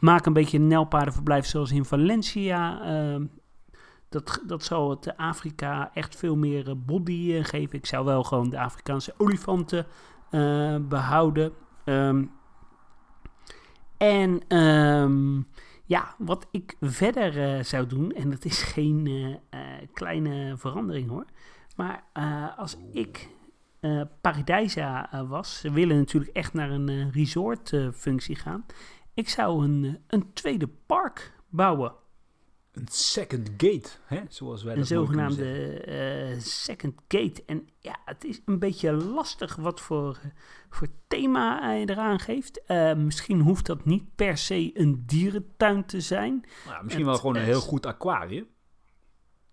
[0.00, 2.82] Maak een beetje een nijlpaardenverblijf zoals in Valencia.
[2.82, 3.24] Ehm,
[4.08, 7.78] dat, dat zal het Afrika echt veel meer body geven.
[7.78, 9.86] Ik zou wel gewoon de Afrikaanse olifanten
[10.88, 11.52] behouden.
[11.84, 12.30] Um,
[13.96, 15.46] en um,
[15.86, 19.36] ja, wat ik verder uh, zou doen, en dat is geen uh, uh,
[19.92, 21.24] kleine verandering hoor.
[21.76, 22.04] Maar
[22.56, 23.28] als ik
[24.20, 28.66] Paradijsa was, ze willen natuurlijk echt naar een resort-functie gaan.
[29.14, 31.92] Ik zou een, een tweede park bouwen.
[32.76, 34.20] Een second gate, hè?
[34.28, 35.84] zoals wij dat Een zogenaamde
[36.32, 37.42] uh, second gate.
[37.46, 40.20] En ja, het is een beetje lastig wat voor,
[40.68, 42.60] voor thema hij eraan geeft.
[42.66, 46.44] Uh, misschien hoeft dat niet per se een dierentuin te zijn.
[46.66, 48.46] Nou, misschien wel gewoon een heel goed aquarium.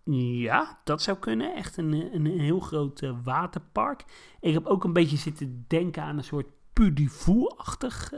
[0.03, 1.55] Ja, dat zou kunnen.
[1.55, 4.05] Echt een, een, een heel groot uh, waterpark.
[4.39, 8.11] Ik heb ook een beetje zitten denken aan een soort Pudivoe-achtig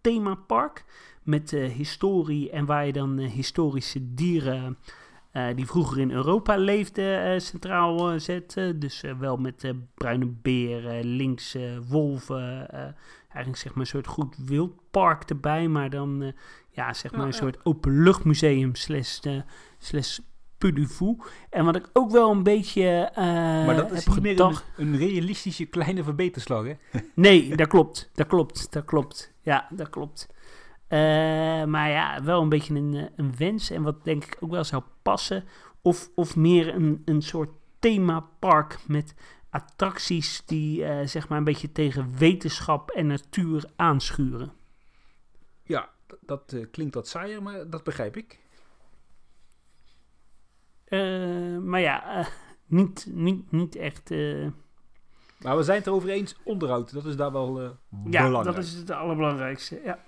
[0.00, 0.84] themapark
[1.26, 4.78] met uh, historie en waar je dan uh, historische dieren
[5.32, 8.54] uh, die vroeger in Europa leefden centraal zet.
[8.76, 11.56] dus wel met bruine beren, links
[11.88, 12.70] wolven,
[13.28, 16.32] eigenlijk zeg maar een soort goed wildpark erbij, maar dan
[16.70, 19.20] ja, zeg maar een soort openluchtmuseum slash,
[19.78, 20.18] slash
[20.58, 21.16] Pudufu.
[21.50, 23.24] En wat ik ook wel een beetje uh,
[23.66, 26.74] Maar dat is niet meer een, een, realistische kleine verbeterslag, hè?
[27.14, 28.10] nee, dat klopt.
[28.14, 28.72] Dat klopt.
[28.72, 29.32] Dat klopt.
[29.40, 30.28] Ja, dat klopt.
[30.88, 33.70] Uh, maar ja, wel een beetje een, eh, een wens.
[33.70, 35.44] En wat denk ik ook wel zou passen.
[35.82, 39.14] Of, of meer een, een soort themapark met
[39.50, 44.52] attracties die uh, zeg maar een beetje tegen wetenschap en natuur aanschuren.
[45.62, 48.40] Ja, dat uh, klinkt wat saaier, maar dat begrijp ik.
[51.62, 52.26] maar ja,
[52.66, 54.10] niet, niet, niet echt.
[55.38, 57.52] Maar we zijn het erover eens, onderhoud, dat is daar wel
[57.88, 58.44] belangrijk.
[58.44, 60.04] Ja, dat is het allerbelangrijkste, ja.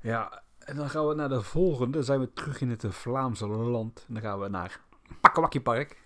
[0.00, 1.90] Ja, en dan gaan we naar de volgende.
[1.90, 4.04] Dan zijn we terug in het Vlaamse land.
[4.08, 4.80] En dan gaan we naar
[5.20, 5.98] Pakkewakkie Park.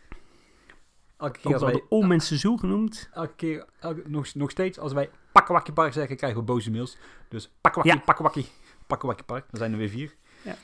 [1.17, 3.09] Elke keer als wij, de onmensen zo genoemd.
[3.13, 6.97] Elke keer, elke, nog, nog steeds, als wij Pakkewakkie Park zeggen, krijgen we boze mails.
[7.29, 8.49] Dus Pakkewakkie, ja.
[8.87, 9.45] Pakkewakkie Park.
[9.51, 10.15] Dan zijn er weer vier.
[10.43, 10.55] Ja.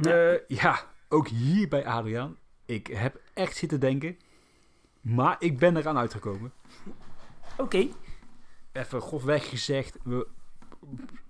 [0.00, 0.32] Ja.
[0.32, 2.36] Uh, ja, ook hier bij Adriaan.
[2.64, 4.18] Ik heb echt zitten denken.
[5.00, 6.52] Maar ik ben eraan uitgekomen.
[7.52, 7.62] Oké.
[7.62, 7.92] Okay.
[8.72, 9.98] Even grofweg gezegd.
[10.04, 10.26] We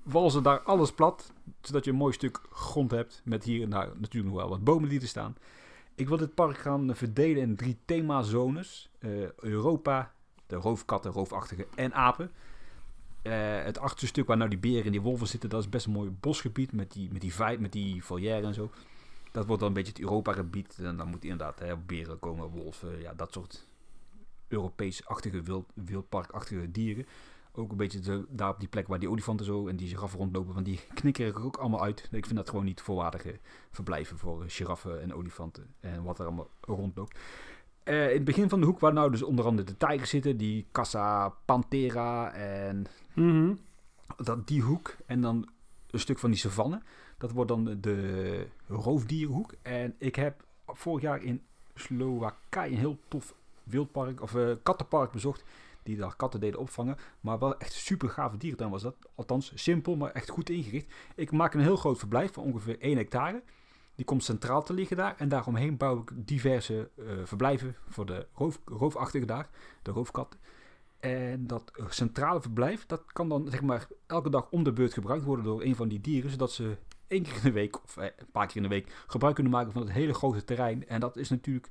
[0.02, 3.88] walzen daar alles plat, zodat je een mooi stuk grond hebt met hier en daar
[3.98, 5.36] natuurlijk nog wel wat bomen die er staan.
[5.94, 8.90] Ik wil dit park gaan verdelen in drie themazones.
[8.98, 10.12] Uh, Europa,
[10.46, 12.30] de roofkatten, roofachtige en apen.
[13.22, 15.86] Uh, het achterste stuk waar nou die beren en die wolven zitten, dat is best
[15.86, 18.70] een mooi bosgebied met die, met die, vijf, met die volière en zo.
[19.32, 20.78] Dat wordt dan een beetje het Europa-gebied.
[20.78, 23.66] En dan moet inderdaad hè, beren komen, wolven, ja, dat soort
[24.48, 27.06] Europees-achtige, wild, wildparkachtige dieren.
[27.56, 30.18] Ook een beetje de, daar op die plek waar die olifanten zo en die giraffen
[30.18, 30.54] rondlopen.
[30.54, 32.08] Want die knikken er ook allemaal uit.
[32.10, 33.38] Ik vind dat gewoon niet voorwaardige
[33.70, 35.74] verblijven voor giraffen en olifanten.
[35.80, 37.18] En wat er allemaal rondloopt.
[37.84, 40.36] Uh, in het begin van de hoek waar nou dus onder andere de tijgers zitten.
[40.36, 43.58] Die Casa Pantera en mm
[44.16, 44.96] dat, die hoek.
[45.06, 45.48] En dan
[45.90, 46.82] een stuk van die savanne.
[47.18, 49.54] Dat wordt dan de roofdierenhoek.
[49.62, 51.42] En ik heb vorig jaar in
[51.74, 55.44] Slowakije een heel tof wildpark of uh, kattenpark bezocht
[55.86, 56.96] die daar katten deden opvangen.
[57.20, 58.96] Maar wel echt super gave dierentuin was dat.
[59.14, 60.94] Althans, simpel, maar echt goed ingericht.
[61.14, 63.42] Ik maak een heel groot verblijf van ongeveer 1 hectare.
[63.94, 65.14] Die komt centraal te liggen daar.
[65.16, 69.48] En daaromheen bouw ik diverse uh, verblijven voor de roof, roofachtige daar.
[69.82, 70.40] De roofkatten.
[71.00, 75.24] En dat centrale verblijf, dat kan dan zeg maar elke dag om de beurt gebruikt
[75.24, 76.76] worden door een van die dieren, zodat ze
[77.06, 79.72] één keer in de week of een paar keer in de week gebruik kunnen maken
[79.72, 80.88] van het hele grote terrein.
[80.88, 81.68] En dat is natuurlijk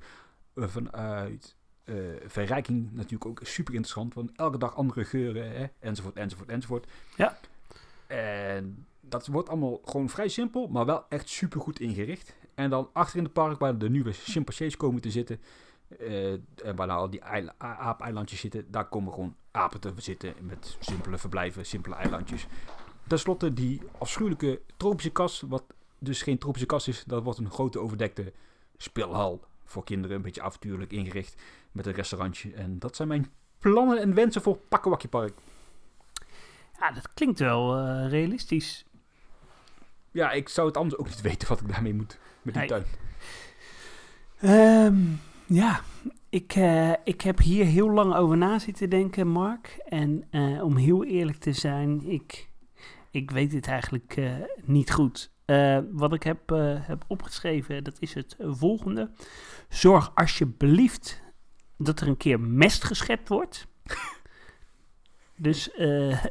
[0.54, 1.56] vanuit
[1.86, 6.86] uh, verrijking natuurlijk ook super interessant, want elke dag andere geuren, hè, enzovoort, enzovoort, enzovoort.
[7.16, 7.38] Ja.
[8.06, 12.34] En dat wordt allemaal gewoon vrij simpel, maar wel echt super goed ingericht.
[12.54, 15.40] En dan achter in het park, waar de nieuwe chimpansees komen te zitten,
[16.00, 16.34] uh,
[16.74, 17.22] waar nou al die
[17.58, 22.46] aap-eilandjes zitten, daar komen gewoon apen te zitten met simpele verblijven, simpele eilandjes.
[23.06, 25.64] Ten slotte die afschuwelijke tropische kas, wat
[25.98, 28.32] dus geen tropische kas is, dat wordt een grote overdekte
[28.76, 31.42] speelhal voor kinderen, een beetje avontuurlijk ingericht
[31.76, 32.52] met een restaurantje.
[32.52, 35.32] En dat zijn mijn plannen en wensen voor Pakkewakje Park.
[36.80, 38.84] Ja, dat klinkt wel uh, realistisch.
[40.10, 42.84] Ja, ik zou het anders ook niet weten wat ik daarmee moet met die tuin.
[44.42, 45.80] Um, ja,
[46.28, 49.78] ik, uh, ik heb hier heel lang over na zitten denken, Mark.
[49.88, 52.48] En uh, om heel eerlijk te zijn, ik,
[53.10, 54.32] ik weet het eigenlijk uh,
[54.64, 55.30] niet goed.
[55.92, 56.48] wat ik heb,
[56.80, 59.10] heb opgeschreven, dat is het volgende.
[59.68, 61.24] Zorg alsjeblieft
[61.76, 63.66] dat er een keer mest geschept wordt.
[65.38, 66.24] Dus uh,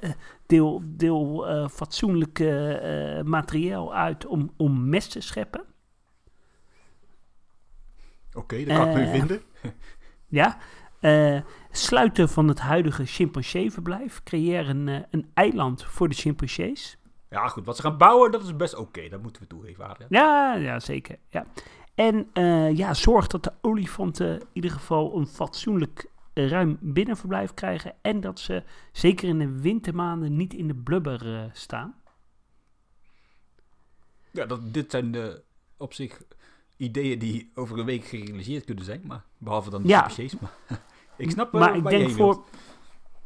[0.45, 5.65] deel, deel uh, fatsoenlijk uh, materiaal uit om, om mest te scheppen.
[8.29, 9.41] Oké, okay, dat kan ik nu vinden.
[10.41, 10.57] ja.
[11.71, 14.23] sluiten van het huidige chimpanseeverblijf.
[14.23, 16.97] Creëer een, een eiland voor de chimpansees.
[17.29, 17.65] Ja, goed.
[17.65, 18.83] Wat ze gaan bouwen, dat is best oké.
[18.83, 19.09] Okay.
[19.09, 19.95] Dat moeten we toegeven.
[20.09, 21.17] Ja, ja, zeker.
[21.29, 21.45] Ja.
[21.95, 22.29] En
[22.75, 27.93] ja, zorg dat de olifanten in ieder geval een fatsoenlijk ruim binnenverblijf krijgen.
[28.01, 31.95] En dat ze zeker in de wintermaanden niet in de blubber uh, staan.
[34.31, 35.41] Ja, dat, dit zijn de,
[35.77, 36.21] op zich
[36.77, 39.01] ideeën die over een week gerealiseerd kunnen zijn.
[39.03, 40.09] Maar behalve dan de ja.
[40.41, 40.79] Maar
[41.17, 42.43] ik snap Maar ik denk voor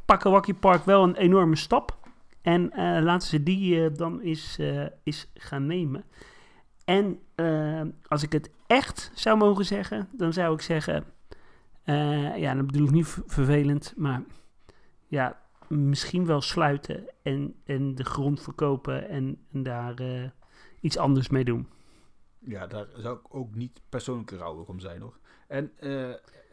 [0.04, 1.98] Pakkawakkie Park wel een enorme stap.
[2.42, 2.70] En
[3.02, 4.58] laten ze die dan eens,
[5.02, 6.04] eens gaan nemen.
[6.90, 7.20] En
[8.06, 11.04] als ik het echt zou mogen zeggen, dan zou ik zeggen
[11.84, 14.22] uh, ja, dat bedoel ik niet vervelend, maar
[15.06, 20.28] ja, misschien wel sluiten en, en de grond verkopen en, en daar uh,
[20.80, 21.68] iets anders mee doen.
[22.38, 25.18] Ja, daar zou ik ook niet persoonlijk rouwig om zijn hoor.
[25.46, 25.72] En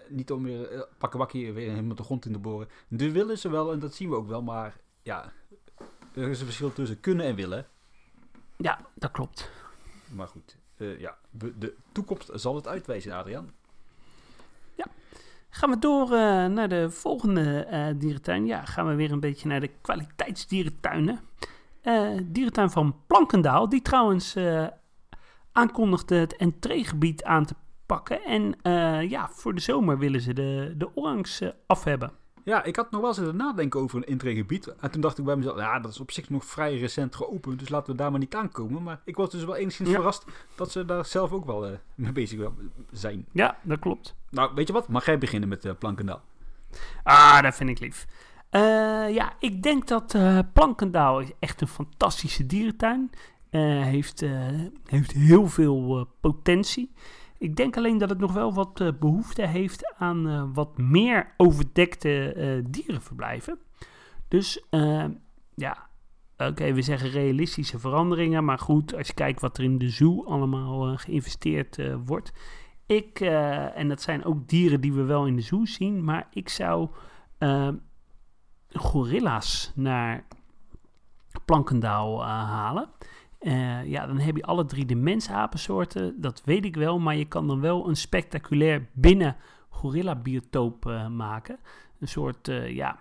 [0.09, 2.67] niet om weer uh, pakken weer helemaal de grond in te boren.
[2.87, 5.31] Dus willen ze wel en dat zien we ook wel, maar ja,
[6.13, 7.65] er is een verschil tussen kunnen en willen.
[8.57, 9.51] Ja, dat klopt.
[10.09, 13.55] Maar goed, ja, de toekomst zal het uitwijzen, Adriaan.
[15.49, 18.45] Gaan we door uh, naar de volgende uh, dierentuin.
[18.45, 21.19] Ja, gaan we weer een beetje naar de kwaliteitsdierentuinen.
[22.23, 24.35] Dierentuin van Plankendaal, die trouwens
[25.51, 27.55] aankondigde het entreegebied aan te
[27.85, 28.23] pakken.
[28.23, 28.55] En
[29.09, 32.11] ja, voor de zomer willen ze de, de orangs af hebben.
[32.47, 34.75] Ja, ik had nog wel eens nadenken over een intreegebied.
[34.79, 37.59] En toen dacht ik bij mezelf, ja, dat is op zich nog vrij recent geopend.
[37.59, 38.83] Dus laten we daar maar niet aankomen.
[38.83, 40.25] Maar ik was dus wel enigszins verrast
[40.55, 42.49] dat ze daar zelf ook wel uh, mee bezig
[42.91, 43.25] zijn.
[43.31, 44.15] Ja, dat klopt.
[44.29, 44.87] Nou, weet je wat?
[44.87, 46.21] Mag jij beginnen met uh, Plankendaal?
[47.03, 48.07] Ah, dat vind ik lief.
[48.51, 48.61] Uh,
[49.13, 53.11] ja, ik denk dat uh, Plankendaal is echt een fantastische dierentuin.
[53.49, 54.23] heeft,
[54.85, 56.91] heeft heel veel potentie.
[57.39, 61.33] Ik denk alleen dat het nog wel wat uh, behoefte heeft aan uh, wat meer
[61.37, 63.59] overdekte uh, dierenverblijven.
[64.27, 64.65] Dus
[65.55, 65.89] ja,
[66.37, 68.45] oké, we zeggen realistische veranderingen.
[68.45, 72.33] Maar goed, als je kijkt wat er in de zoo allemaal geïnvesteerd wordt.
[72.85, 73.19] Ik,
[73.75, 76.03] en dat zijn ook dieren die we wel in de zoo zien.
[76.03, 76.89] Maar ik zou
[78.69, 80.27] gorilla's naar
[81.45, 82.89] Plankendaal halen.
[83.39, 87.25] Uh, ja, dan heb je alle drie de mensapensoorten, dat weet ik wel, maar je
[87.25, 89.35] kan dan wel een spectaculair binnen
[89.69, 91.59] gorilla-biotoop uh, maken.
[91.99, 92.99] Een soort, uh, ja,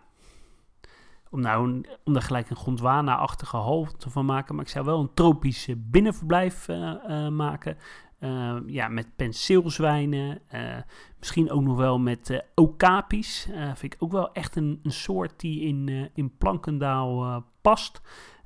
[1.30, 5.14] om, nou, om daar gelijk een Gondwana-achtige hal van maken, maar ik zou wel een
[5.14, 6.68] tropisch binnenverblijf
[7.30, 7.76] maken.
[8.66, 10.40] ja, met penseelzwijnen,
[11.18, 13.48] misschien ook nog wel met okapis.
[13.74, 18.00] vind ik ook wel echt een, een soort die in, in Plankendaal past.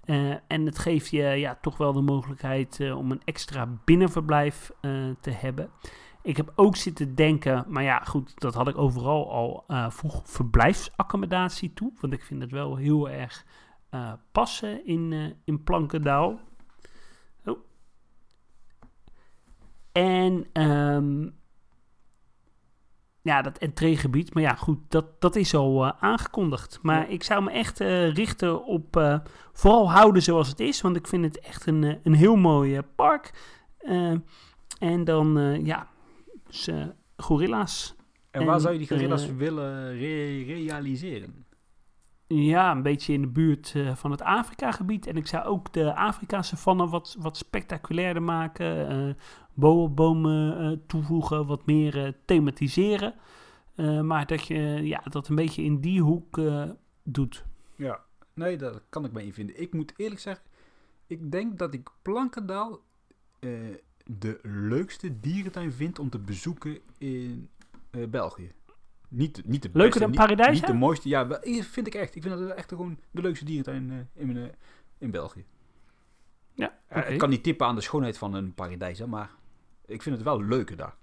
[0.04, 4.70] Uh, en het geeft je ja, toch wel de mogelijkheid uh, om een extra binnenverblijf
[4.80, 5.70] uh, te hebben.
[6.22, 11.72] Ik heb ook zitten denken, maar ja, goed, dat had ik overal al vroeg verblijfsaccommodatie
[11.72, 11.92] toe.
[12.00, 13.44] Want ik vind het wel heel erg
[14.32, 16.40] passen in, in Plankendaal.
[17.44, 17.58] Oh.
[19.92, 21.39] En um,
[23.22, 24.34] ja, dat entreegebied.
[24.34, 26.78] Maar ja, goed, dat, dat is al uh, aangekondigd.
[26.82, 29.18] Maar ik zou me echt uh, richten op uh,
[29.52, 30.80] vooral houden zoals het is.
[30.80, 33.32] Want ik vind het echt een, een heel mooi park.
[34.78, 35.88] en dan, ja,
[36.46, 36.68] dus,
[37.16, 37.94] gorilla's.
[38.30, 41.44] En waar zou je die gorilla's willen re realiseren?
[42.34, 45.06] Ja, een beetje in de buurt eh, van het Afrika-gebied.
[45.06, 49.16] En ik zou ook de Afrika-savanne wat, wat spectaculairder maken.
[49.54, 53.14] Bomen eh, toevoegen, wat meer eh, thematiseren.
[53.74, 56.40] Eh, maar dat je ja, dat een beetje in die hoek
[57.02, 57.44] doet.
[57.76, 58.00] Ja,
[58.34, 59.60] nee, daar kan ik me in vinden.
[59.60, 60.44] Ik moet eerlijk zeggen,
[61.06, 62.80] ik denk dat ik Plankendaal
[64.18, 67.48] de leukste dierentuin vind om te bezoeken in
[68.08, 68.52] België.
[69.08, 71.94] Niet, niet de Leuker beste, dan niet- Paradijs, Niet de mooiste, ja, wel, vind ik
[71.94, 72.14] echt.
[72.14, 74.50] Ik vind dat echt gewoon de leukste dierentuin in,
[74.98, 75.44] in België.
[76.54, 76.72] Ja,
[77.06, 79.30] ik kan niet tippen aan de schoonheid van een paradijs, hè, maar
[79.90, 80.94] ik vind het wel leuker daar.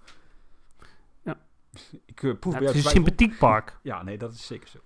[1.24, 1.38] Ja.
[2.06, 3.78] Ik eh, proef Ja, bij het is een sympathiek park.
[3.84, 4.80] Ja, nee, dat is zeker zo.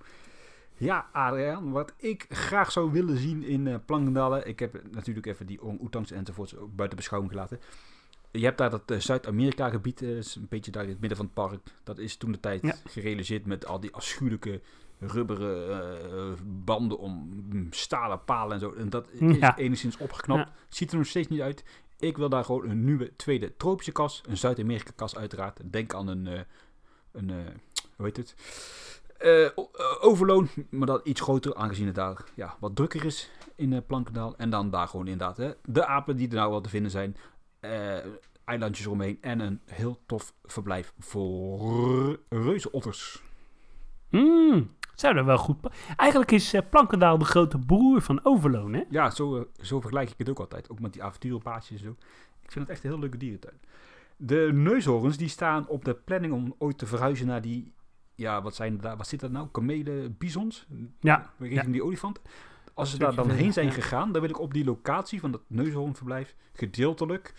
[0.78, 4.48] Ja, Adriaan, wat ik graag zou willen zien in Plankendalen.
[4.48, 7.60] Ik heb natuurlijk even die orang-oetangs enzovoorts ook buiten beschouwing gelaten.
[8.32, 11.26] Je hebt daar dat eh, Zuid-Amerika-gebied, eh, is een beetje daar in het midden van
[11.26, 11.60] het park.
[11.84, 12.76] Dat is toen de tijd Ja.
[12.86, 14.62] gerealiseerd met al die afschuwelijke
[15.02, 15.82] rubberen
[16.12, 18.74] eh, banden om mm, stalen palen en zo.
[18.74, 19.58] En dat is Ja.
[19.58, 20.52] enigszins opgeknapt.
[20.70, 21.64] Ziet er nog steeds niet uit.
[22.00, 25.60] Ik wil daar gewoon een nieuwe tweede tropische kas, een Zuid-Amerika-kas uiteraard.
[25.72, 26.40] Denk aan een, eh,
[27.12, 27.36] een eh,
[27.96, 28.36] hoe heet het?
[30.02, 34.36] Overloon, maar dat iets groter, aangezien het daar ja, wat drukker is in eh Plankendaal.
[34.38, 37.16] En dan daar gewoon inderdaad hè, de apen die er nou wel te vinden zijn.
[38.46, 43.22] eilandjes eromheen en een heel tof verblijf voor reuzenotters.
[44.10, 45.58] Hmm, zou er wel goed...
[45.96, 48.84] Eigenlijk is eh, Plankendaal de grote broer van Overloon, hè?
[48.90, 50.70] Ja, zo, eh, zo vergelijk ik het ook altijd.
[50.70, 51.96] Ook met die avonturenpaadjes en zo.
[52.44, 53.60] Ik vind het echt een heel leuke dierentuin.
[54.18, 57.74] De neushoorns die staan op de planning om ooit te verhuizen naar die...
[58.16, 58.98] Ja, wat zijn daar?
[58.98, 59.48] Wat zit dat nou?
[59.52, 60.68] Kamelen, bisons?
[61.00, 62.22] Ja, Richting die olifant.
[62.74, 63.72] Als ze daar dan heen zijn ja.
[63.72, 67.34] gegaan, dan wil ik op die locatie van dat neushoornverblijf gedeeltelijk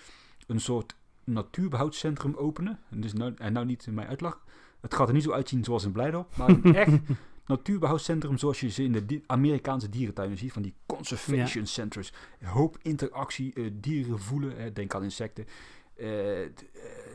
[0.47, 2.79] een soort natuurbehoudcentrum openen.
[2.91, 4.45] En, dus nou, en nou niet mijn uitlag.
[4.81, 6.99] Het gaat er niet zo uitzien zoals in Blijdorp, maar een echt
[7.53, 10.53] natuurbehoudcentrum zoals je ze in de di- Amerikaanse dierentuinen ziet.
[10.53, 12.12] Van die conservation centers.
[12.40, 15.46] Een hoop interactie, eh, dieren voelen, denk aan insecten.
[15.96, 16.50] Eh, eh,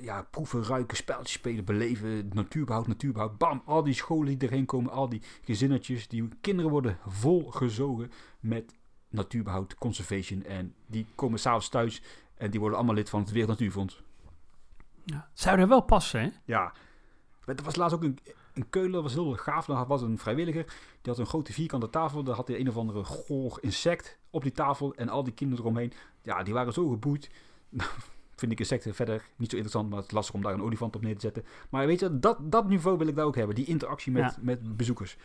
[0.02, 3.38] ja, proeven, ruiken, spelletjes spelen, beleven, natuurbehoud, natuurbehoud.
[3.38, 8.74] Bam, al die scholen die erheen komen, al die gezinnetjes, die kinderen worden volgezogen met
[9.10, 10.44] natuurbehoud, conservation.
[10.44, 12.02] En die komen s'avonds thuis
[12.36, 14.04] en die worden allemaal lid van het Wereld Natuurfonds.
[15.06, 15.30] ja.
[15.34, 16.30] Zou er wel passen, hè?
[16.46, 16.74] Ja,
[17.46, 18.20] er was laatst ook een,
[18.58, 19.66] een Keulen, dat was heel gaaf.
[19.66, 20.66] Daar was een vrijwilliger,
[21.02, 22.24] die had een grote vierkante tafel.
[22.24, 25.64] Daar had hij een of andere goor insect op die tafel en al die kinderen
[25.64, 25.94] eromheen.
[26.22, 27.30] Ja, die waren zo geboeid.
[28.36, 30.96] Vind ik insecten verder niet zo interessant, maar het is lastig om daar een olifant
[30.96, 31.46] op neer te zetten.
[31.70, 33.56] Maar weet je, dat, dat niveau wil ik daar ook hebben.
[33.56, 34.36] Die interactie met, Ja.
[34.42, 35.18] met bezoekers.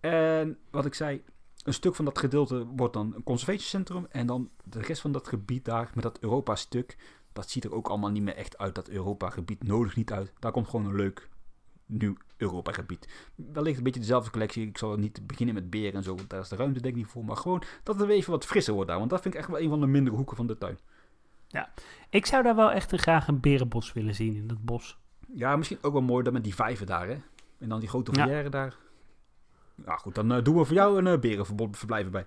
[0.00, 1.22] En wat ik zei,
[1.64, 4.06] een stuk van dat gedeelte wordt dan een conservatiecentrum.
[4.10, 6.96] En dan de rest van dat gebied daar, met dat Europa-stuk,
[7.32, 8.74] dat ziet er ook allemaal niet meer echt uit.
[8.74, 10.32] Dat Europa-gebied nodig niet uit.
[10.38, 11.28] Daar komt gewoon een leuk
[11.90, 13.08] nieuw Europa-gebied.
[13.34, 14.66] Wellicht een beetje dezelfde collectie.
[14.66, 17.00] Ik zal niet beginnen met beren en zo, want daar is de ruimte denk ik
[17.00, 17.24] niet voor.
[17.24, 18.98] Maar gewoon dat het weer even wat frisser wordt daar.
[18.98, 20.78] Want dat vind ik echt wel een van de mindere hoeken van de tuin.
[22.10, 24.98] Ik zou daar wel echt een, graag een berenbos willen zien in dat bos.
[25.34, 27.18] Ja, misschien ook wel mooi dan met die vijven daar, hè.
[27.58, 28.22] En dan die grote Ja.
[28.22, 28.76] volière daar.
[29.86, 32.26] Ja, goed, dan eh, doen we voor jou een uh, berenverbod verblijven bij.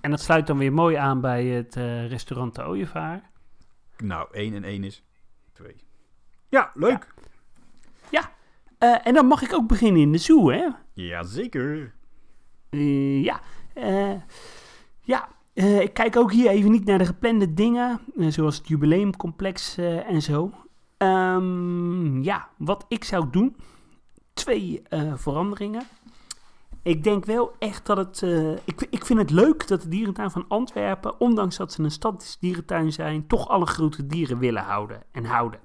[0.00, 3.30] En dat sluit dan weer mooi aan bij het eh, restaurant De Ooievaar.
[3.96, 5.02] Nou, één en één is
[5.52, 5.76] twee.
[6.48, 7.14] Ja, leuk.
[8.80, 10.68] Eh, en dan mag ik ook beginnen in de zoo, hè?
[10.92, 11.94] Jazeker.
[12.70, 13.40] Eh, ja,
[13.74, 14.12] eh,
[15.00, 15.28] ja.
[15.54, 20.50] ik kijk ook hier even niet naar de geplande dingen, zoals het jubileumcomplex en zo.
[20.96, 23.56] Ehm, ja, wat ik zou doen,
[24.32, 24.82] twee
[25.14, 25.82] veranderingen.
[26.82, 28.22] Ik denk wel echt dat het.
[28.64, 32.92] ik, ik vind het leuk dat de dierentuin van Antwerpen, ondanks dat ze een stadsdierentuin
[32.92, 35.60] zijn, toch alle grote dieren willen houden en houden.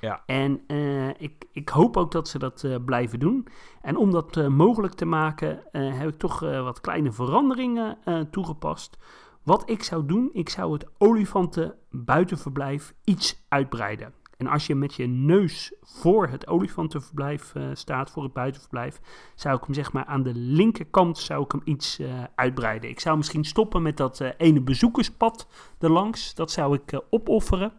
[0.00, 0.22] Ja.
[0.26, 3.46] En eh, ik, ik hoop ook dat ze dat eh, blijven doen.
[3.82, 7.98] En om dat eh, mogelijk te maken, heb ik toch wat kleine veranderingen
[8.30, 8.98] toegepast.
[9.42, 14.14] Wat ik zou doen, ik zou het olifanten buitenverblijf iets uitbreiden.
[14.36, 19.00] En als je met je neus voor het olifantenverblijf staat, voor het buitenverblijf,
[19.34, 22.00] zou ik hem zeg maar aan de linkerkant zou ik hem iets
[22.34, 22.90] uitbreiden.
[22.90, 26.34] Ik zou misschien stoppen met dat ene bezoekerspad erlangs.
[26.34, 27.72] Dat zou ik opofferen.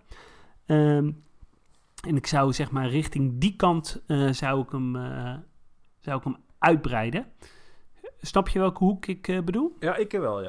[0.66, 1.12] Ehm,
[2.08, 5.36] en ik zou zeg maar richting die kant eh, zou, ik hem, eh,
[5.99, 7.26] zou ik hem uitbreiden.
[8.22, 9.76] Snap je welke hoek ik eh, bedoel?
[9.80, 10.41] Ja, ik wel,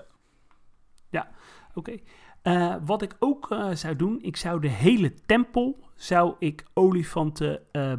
[1.10, 1.30] ja.
[1.74, 1.96] Oké.
[2.42, 7.92] Eh, wat ik ook zou doen, ik zou de hele tempel, zou ik olifanten eh,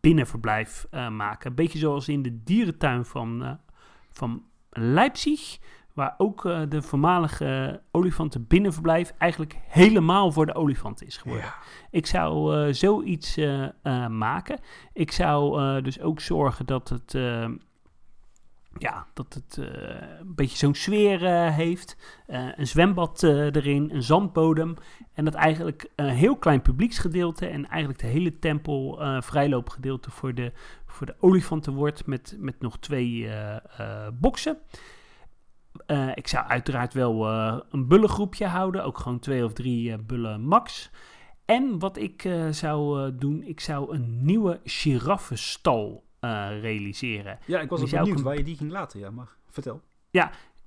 [0.00, 1.50] binnenverblijf maken.
[1.50, 3.58] Een beetje zoals in de dierentuin van,
[4.10, 5.58] van Leipzig,
[5.96, 11.44] waar ook eh, de voormalige olifanten binnenverblijf eigenlijk helemaal voor de olifanten is geworden.
[11.46, 11.54] Ja.
[11.90, 14.58] Ik zou eh, zoiets eh, eh, maken.
[14.92, 17.14] Ik zou eh, dus ook zorgen dat het.
[17.14, 17.48] eh,
[18.78, 19.66] ja, dat het eh,
[20.20, 21.96] een beetje zo'n sfeer eh, heeft.
[22.26, 24.74] Eh, een zwembad eh, erin, een zandbodem.
[25.14, 30.34] En dat eigenlijk een heel klein publieksgedeelte en eigenlijk de hele tempel eh vrijloopgedeelte voor
[30.34, 30.52] de,
[30.86, 34.12] voor de olifanten wordt met, met nog twee eh, eh,
[35.86, 39.98] Eh, ik zou uiteraard wel eh, een bullengroepje houden, ook gewoon twee of drie eh,
[40.06, 40.90] bullen max.
[41.44, 46.04] En wat ik zou doen, ik zou een nieuwe giraffenstal
[46.60, 47.38] realiseren.
[47.46, 49.00] Ja, ik was ook benieuwd ik- waar je die ging laten.
[49.00, 49.80] Ja, maar vertel.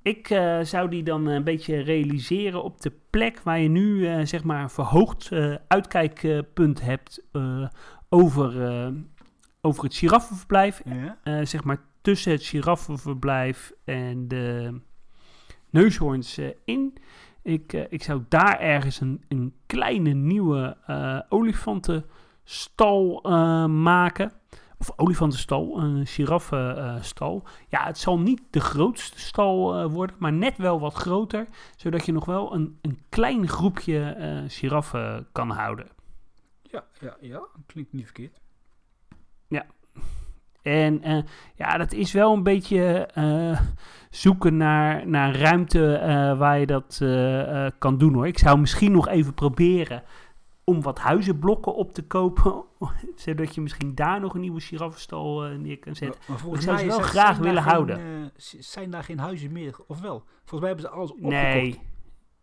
[0.02, 4.44] Ik eh, zou die dan een beetje realiseren op de plek waar je nu zeg
[4.44, 5.30] maar een verhoogd
[5.68, 7.24] uitkijkpunt hebt
[8.10, 8.54] over,
[9.62, 10.82] over het giraffenverblijf.
[11.24, 11.46] Ja?
[11.46, 14.80] Zeg maar tussen het giraffenverblijf en de
[15.70, 16.98] neushoorns eh, in.
[17.42, 23.22] Ik, eh, ik zou daar ergens een, een kleine nieuwe eh, olifantenstal
[23.68, 24.32] maken.
[24.78, 27.44] Of olifantenstal, een giraffenstal.
[27.68, 31.48] ja, het zal niet de grootste stal worden, maar net wel wat groter.
[31.76, 34.16] Zodat je nog wel een, een klein groepje
[34.48, 35.88] giraffen kan houden.
[36.62, 38.40] Ja, ja, ja, klinkt niet verkeerd.
[40.62, 41.18] En eh,
[41.56, 43.60] ja, dat is wel een beetje eh,
[44.10, 46.98] zoeken naar, naar ruimte eh, waar je dat
[47.78, 48.28] kan doen hoor.
[48.28, 50.04] Ik zou misschien nog even proberen
[50.64, 52.64] om wat huizenblokken op te kopen.
[53.16, 56.20] zodat je misschien daar nog een nieuwe giraffenstal neer kan zetten.
[56.20, 58.32] Maar, maar volgens zou ze wel graag willen geen, houden.
[58.60, 60.24] zijn daar geen huizen meer, of wel?
[60.46, 61.42] Volgens mij hebben ze alles opgekocht.
[61.42, 61.82] Nee.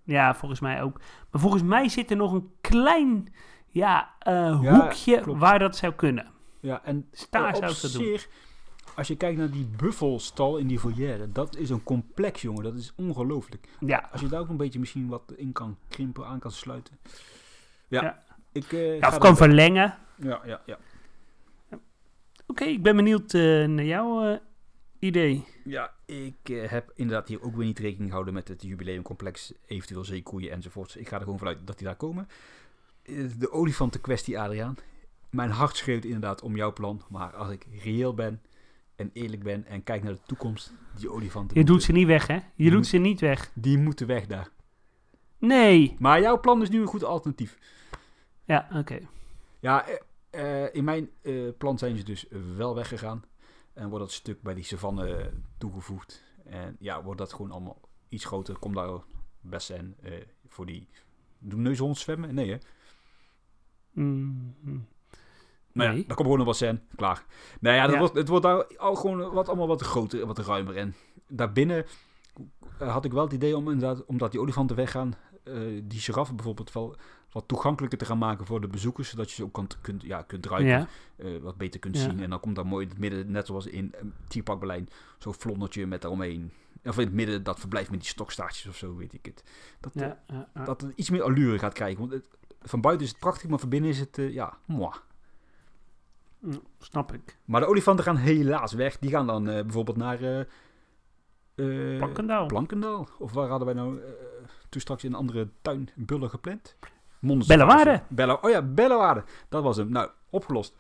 [0.03, 1.01] Ja, volgens mij ook.
[1.31, 3.33] Maar volgens mij zit er nog een klein
[3.67, 6.35] ja, Ja, hoekje waar dat zou kunnen.
[6.67, 7.91] Ja, en zou op dat doen.
[7.91, 8.29] zich,
[8.95, 12.63] als je kijkt naar die buffelstal in die volière, dat is een complex, jongen.
[12.63, 13.69] Dat is ongelooflijk.
[13.81, 16.99] Ja, Als je daar ook een beetje misschien wat in kan krimpen, aan kan sluiten.
[17.89, 18.23] Ja, Ja.
[18.53, 19.95] ik eh, ja of kan verlengen.
[20.17, 20.79] Ja, ja, ja.
[22.47, 24.39] Oké, ik ben benieuwd eh, naar jouw eh,
[24.99, 25.45] idee.
[25.65, 30.51] Ja, ik heb inderdaad hier ook weer niet rekening gehouden met het jubileumcomplex, eventueel zeekoeien
[30.53, 30.97] enzovoorts.
[30.97, 32.29] Ik ga er gewoon vanuit dat die daar komen.
[33.39, 34.77] De olifantenkwestie, Adriaan.
[35.37, 38.43] Mijn hart schreeuwt inderdaad om jouw plan, maar als ik reëel ben
[38.97, 42.27] en eerlijk ben en kijk naar de toekomst, die olifanten Je doet ze niet weg,
[42.27, 42.35] hè?
[42.35, 43.51] Je moet- doet ze niet weg.
[43.55, 44.49] die moeten weg daar.
[45.39, 45.97] Nee.
[45.99, 47.59] Maar jouw plan is nu een goed alternatief.
[48.45, 48.99] Ja, oké.
[49.61, 52.27] Ja, eh, eh, in mijn eh, plan zijn ze dus
[52.57, 53.25] wel weggegaan.
[53.73, 56.25] En wordt dat stuk bij die savanne toegevoegd.
[56.45, 58.59] En ja, wordt dat gewoon allemaal iets groter.
[58.59, 59.01] Komt daar
[59.41, 60.13] bessen eh
[60.49, 60.89] voor die...
[61.39, 62.35] Doen neushoorns zwemmen?
[62.35, 62.57] Nee, hè?
[63.93, 64.87] Mm, mm.
[65.77, 65.97] Maar Nee.
[65.97, 66.83] ja, daar komt gewoon nog wat zijn.
[66.97, 67.25] Klaar.
[67.61, 67.99] Nou ja, dat.
[67.99, 70.77] Wordt, het wordt daar al gewoon wat, allemaal wat groter en wat ruimer.
[70.77, 70.95] En
[71.29, 71.87] daarbinnen
[72.79, 75.15] eh, had ik wel het idee om inderdaad, omdat die olifanten weggaan,
[75.45, 75.55] eh,
[75.85, 76.97] die giraffen bijvoorbeeld wel
[77.33, 79.09] wat toegankelijker te gaan maken voor de bezoekers.
[79.09, 80.71] Zodat je ze ook kan, kunt, ja, kunt ruiken.
[80.71, 82.03] Ja, eh, wat beter kunt Ja.
[82.03, 82.21] zien.
[82.23, 85.35] En dan komt daar mooi in het midden, net zoals in um, Tierpark Berlijn, zo'n
[85.35, 86.53] vlondertje met daaromheen.
[86.85, 89.45] Of in het midden dat verblijf met die stokstaartjes of zo, weet ik het.
[89.81, 90.23] Dat, ja,
[90.65, 91.99] dat het iets meer allure gaat krijgen.
[92.01, 92.29] Want het,
[92.63, 94.91] van buiten is het prachtig, maar van binnen is het, ja, moi.
[96.39, 97.39] Mm, snap ik.
[97.45, 98.99] Maar de olifanten gaan helaas weg.
[98.99, 102.47] Die gaan dan eh, bijvoorbeeld naar eh, Plankendaal.
[102.47, 103.09] Plankendaal.
[103.19, 104.01] Of waar hadden wij nou
[104.69, 106.77] toen straks in een andere tuin Bullen gepland?
[107.21, 108.39] Monster- Bellewaarde.
[108.43, 109.25] Oh ja, Bellewaarde.
[109.49, 109.89] Dat was hem.
[109.89, 110.77] Nou, opgelost.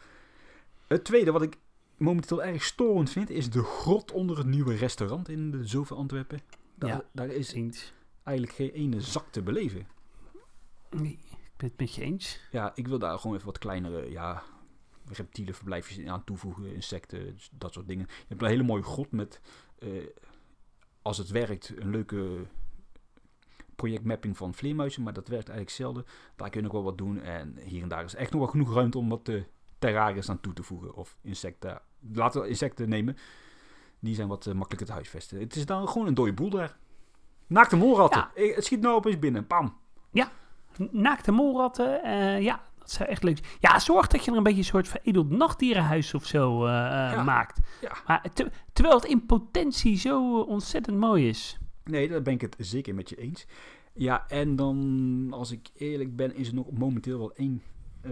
[0.88, 1.56] Het tweede wat ik
[1.96, 6.40] momenteel erg storend vind, is de grot onder het nieuwe restaurant in de Zove Antwerpen.
[6.74, 7.02] Daar, Ja.
[7.12, 7.92] daar is Eens.
[8.22, 9.86] eigenlijk geen ene zak te beleven.
[10.90, 12.40] Nee, ik ben het met je eens.
[12.50, 14.42] Ja, ik wil daar gewoon even wat kleinere, ja,
[15.12, 18.06] reptiele verblijfjes aan toevoegen, insecten, dus dat soort dingen.
[18.08, 19.40] Je hebt een hele mooie grot met,
[19.78, 19.88] eh,
[21.02, 22.46] als het werkt, een leuke
[23.76, 26.04] projectmapping van vleermuizen, maar dat werkt eigenlijk zelden.
[26.36, 28.50] Daar kun je nog wel wat doen en hier en daar is echt nog wel
[28.50, 31.82] genoeg ruimte om wat uh, aan toe te voegen of insecten.
[32.12, 33.16] Laten we insecten nemen,
[33.98, 35.38] die zijn wat uh, makkelijker te huisvesten.
[35.38, 36.76] Het is dan gewoon een dode boel daar.
[37.46, 38.30] Naakte molratten.
[38.34, 38.52] Ja.
[38.54, 39.46] Het schiet nou opeens binnen.
[39.46, 39.76] Pam.
[40.90, 43.50] Naakte molratten, eh, ja, dat zou echt leuk zijn.
[43.60, 46.70] Ja, zorg dat je er een beetje een soort veredeld nachtdierenhuis of zo eh,
[47.06, 47.22] eh, Ja.
[47.22, 47.60] maakt.
[47.80, 47.92] Ja.
[48.06, 51.58] Maar te- terwijl het in potentie zo eh, ontzettend mooi is.
[51.84, 53.46] Nee, daar ben ik het zeker met je eens.
[53.94, 57.62] Ja, en dan, als ik eerlijk ben, is er nog momenteel wel één
[58.02, 58.10] eh,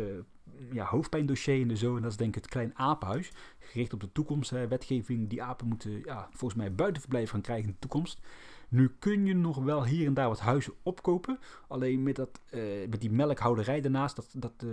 [0.72, 1.96] ja, hoofdpijndossier in de zo.
[1.96, 3.30] En dat is denk ik het Klein Apenhuis.
[3.58, 4.50] Gericht op de toekomst.
[4.50, 8.20] Hè, wetgeving, die apen moeten ja, volgens mij buitenverblijf gaan krijgen in de toekomst.
[8.74, 11.38] Nu kun je nog wel hier en daar wat huizen opkopen.
[11.68, 14.68] Alleen met, dat, eh, met die melkhouderij daarnaast, dat, dat eh,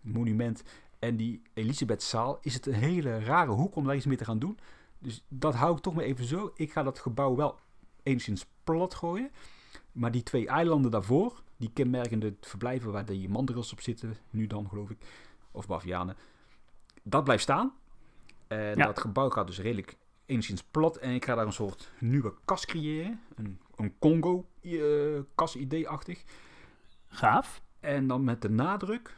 [0.00, 0.62] monument
[0.98, 4.38] en die Elisabethzaal, is het een hele rare hoek om daar iets mee te gaan
[4.38, 4.58] doen.
[4.98, 6.52] Dus dat hou ik toch maar even zo.
[6.54, 7.58] Ik ga dat gebouw wel
[8.02, 9.30] enigszins plat gooien.
[9.92, 14.68] Maar die twee eilanden daarvoor, die kenmerkende verblijven waar die mandrils op zitten, nu dan
[14.68, 14.98] geloof ik,
[15.50, 16.16] of bavianen,
[17.02, 17.72] dat blijft staan.
[18.46, 18.86] En Ja.
[18.86, 19.96] dat gebouw gaat dus redelijk
[20.26, 20.96] enigszins plat.
[20.96, 23.20] En ik ga daar een soort nieuwe kas creëren.
[23.34, 26.24] Een, een Congo-kas-idee-achtig.
[27.08, 27.62] Gaaf.
[27.80, 29.16] En dan met de nadruk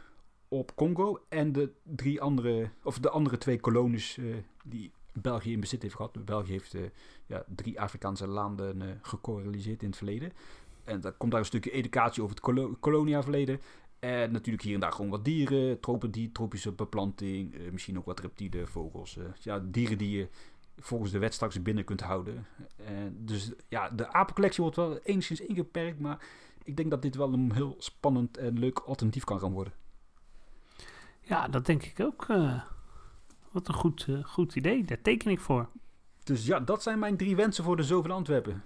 [0.48, 4.24] op Congo en de drie andere, of de andere twee kolonies eh,
[4.64, 6.24] die België in bezit heeft gehad.
[6.24, 6.82] België heeft eh,
[7.26, 8.88] ja, drie Afrikaanse landen uh,
[9.64, 10.32] in het verleden.
[10.84, 13.60] En dan komt daar een stukje educatie over het kolo kolonia-verleden.
[13.98, 18.68] En natuurlijk hier en daar gewoon wat dieren, tropendie, tropische beplanting, misschien ook wat reptielen,
[18.68, 19.18] vogels.
[19.40, 20.28] ja, dieren die je
[20.80, 22.46] volgens de wet straks binnen kunt houden.
[23.10, 26.18] dus ja, de apencollectie wordt wel enigszins ingeperkt, maar
[26.64, 29.72] ik denk dat dit wel een heel spannend en leuk alternatief kan gaan worden.
[31.20, 32.28] Ja, dat denk ik ook.
[32.28, 32.62] Uh,
[33.50, 34.84] wat een goed, uh, goed idee.
[34.84, 35.68] Daar teken ik voor.
[36.24, 38.64] Dus ja, dat zijn mijn drie wensen voor de Zoveel Antwerpen.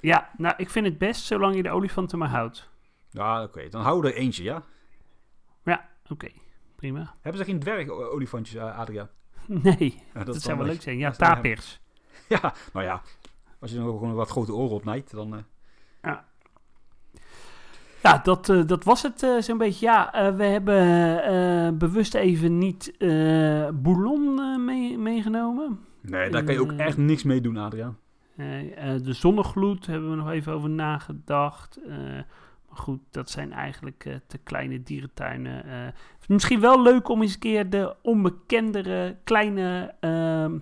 [0.00, 2.70] Ja, nou, ik vind het best zolang je de olifanten maar houdt.
[3.10, 3.68] Ja, oké.
[3.68, 4.62] Dan we er eentje, ja?
[5.64, 6.28] Ja, oké.
[6.76, 7.14] Prima.
[7.20, 9.08] Hebben ze geen dwergolifantjes, Adriaan?
[9.62, 10.98] Nee, ja, dat, zou wel leuk zijn.
[10.98, 11.80] Ja, tapirs.
[12.28, 13.02] Ja, nou ja.
[13.58, 15.44] Als je nog gewoon wat grote oren opnijdt, dan...
[16.02, 16.24] Ja,
[18.02, 19.86] ja, dat, uh, dat was het uh, zo'n beetje.
[19.86, 22.94] Ja, uh, we hebben bewust even niet
[23.74, 25.80] Boulon mee, meegenomen.
[26.00, 27.98] Nee, daar kan je ook echt niks mee doen, Adriaan.
[29.02, 31.80] de zonnegloed hebben we nog even over nagedacht.
[32.72, 35.94] Goed, dat zijn eigenlijk te kleine dierentuinen.
[36.28, 40.58] misschien wel leuk om eens een keer de onbekendere kleine ehm,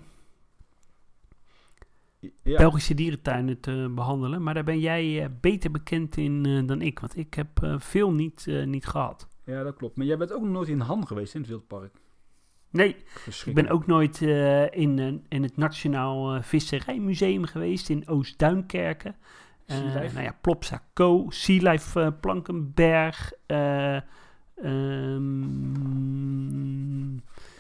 [2.43, 2.57] ja.
[2.57, 4.43] Belgische dierentuinen te behandelen.
[4.43, 6.99] Maar daar ben jij uh, beter bekend in uh, dan ik.
[6.99, 9.29] Want ik heb uh, veel niet, niet gehad.
[9.45, 9.97] Ja, dat klopt.
[9.97, 11.95] Maar jij bent ook nooit in Han geweest in het Wildpark?
[12.71, 12.97] Nee,
[13.45, 14.21] ik ben ook nooit
[14.71, 19.17] in, in het Nationaal Visserijmuseum geweest in Oost-Duinkerken.
[19.71, 23.33] Nou ja, Plopsa Co, Sea Life Plankenberg.
[24.57, 25.63] Um,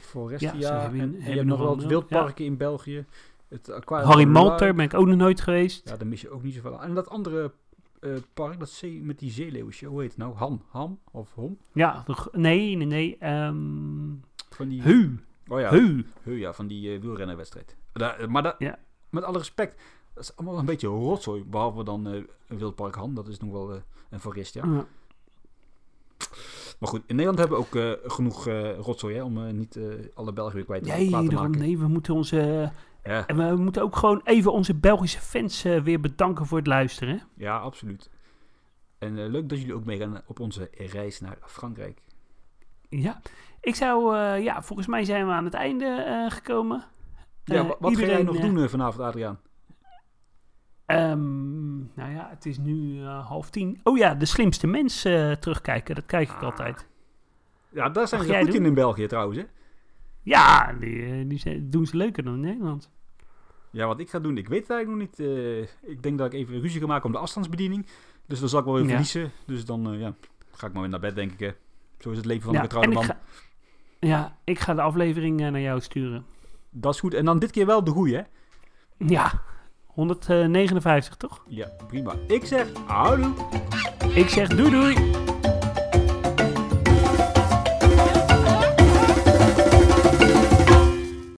[0.01, 0.53] Forestia.
[0.55, 2.51] Ja, en, en je hebt nog wel het wildparken ja.
[2.51, 3.05] in België.
[3.49, 5.89] Het Harry Malter ben ik ook nog nooit geweest.
[5.89, 6.89] Ja, daar mis je ook niet zoveel aan.
[6.89, 7.53] En dat andere
[8.01, 10.35] uh, park, dat zee, met die zeeleeuwsje, hoe heet het nou?
[10.35, 10.63] Ham?
[10.69, 11.59] Ham of Hom?
[11.73, 13.31] Ja, nee, nee, nee.
[13.45, 14.83] Um, van die...
[14.83, 15.19] Hu.
[15.49, 16.05] Oh ja, Hu.
[16.23, 17.77] Hu, ja, van die uh, wielrennerwedstrijd.
[18.29, 18.79] maar dat, ja.
[19.11, 19.83] met alle respect,
[20.21, 21.45] dat is allemaal een beetje rotzooi.
[21.45, 24.64] Behalve dan uh, een wildpark Ham, dat is nog wel een forest, ja.
[24.64, 24.87] ja.
[26.79, 28.45] Maar goed, in Nederland hebben we ook uh, genoeg
[28.81, 29.79] rotzooi hè, om niet
[30.14, 31.59] alle Belgen weer kwijt te, nee, te maken.
[31.59, 32.73] Nee, we moeten onze
[33.05, 33.27] ja.
[33.27, 37.23] En we moeten ook gewoon even onze Belgische fans weer bedanken voor het luisteren.
[37.37, 38.11] Ja, absoluut.
[38.99, 42.03] En leuk dat jullie ook meegaan op onze reis naar Frankrijk.
[42.89, 43.21] Ja,
[43.61, 46.85] ik zou, ja, volgens mij zijn we aan het einde gekomen.
[47.45, 49.41] Ja, wat iedereen, ga jij nog doen vanavond, Adriaan?
[50.91, 53.80] Um, nou ja, het is nu half tien.
[53.82, 55.03] Oh ja, de slimste mens
[55.41, 56.43] terugkijken, dat kijk ik ah.
[56.43, 56.88] altijd.
[57.72, 59.45] Ja, daar zijn ze goed in in België trouwens, hè?
[60.22, 62.91] Ja, die, eh, doen ze leuker dan in Nederland.
[63.70, 65.28] Ja, wat ik ga doen, ik weet het eigenlijk nog niet.
[65.28, 67.86] Uh, ik denk dat ik even ruzie ga maken om de afstandsbediening.
[68.26, 69.30] Dus dan zal ik wel weer verliezen.
[69.47, 70.14] Dus dan ja,
[70.53, 71.57] ga ik maar weer naar bed, denk ik.
[71.99, 73.11] Zo is het leven van een getrouwde man.
[74.01, 76.24] ja, ik ga de aflevering naar jou sturen.
[76.70, 77.14] Dat is goed.
[77.14, 78.22] En dan dit keer wel de goeie, hè?
[78.97, 79.43] Ja,
[79.95, 81.45] 159 toch?
[81.49, 82.12] Ja, prima.
[82.26, 83.32] Ik zeg houdoe.
[84.14, 84.97] Ik zeg doei doei.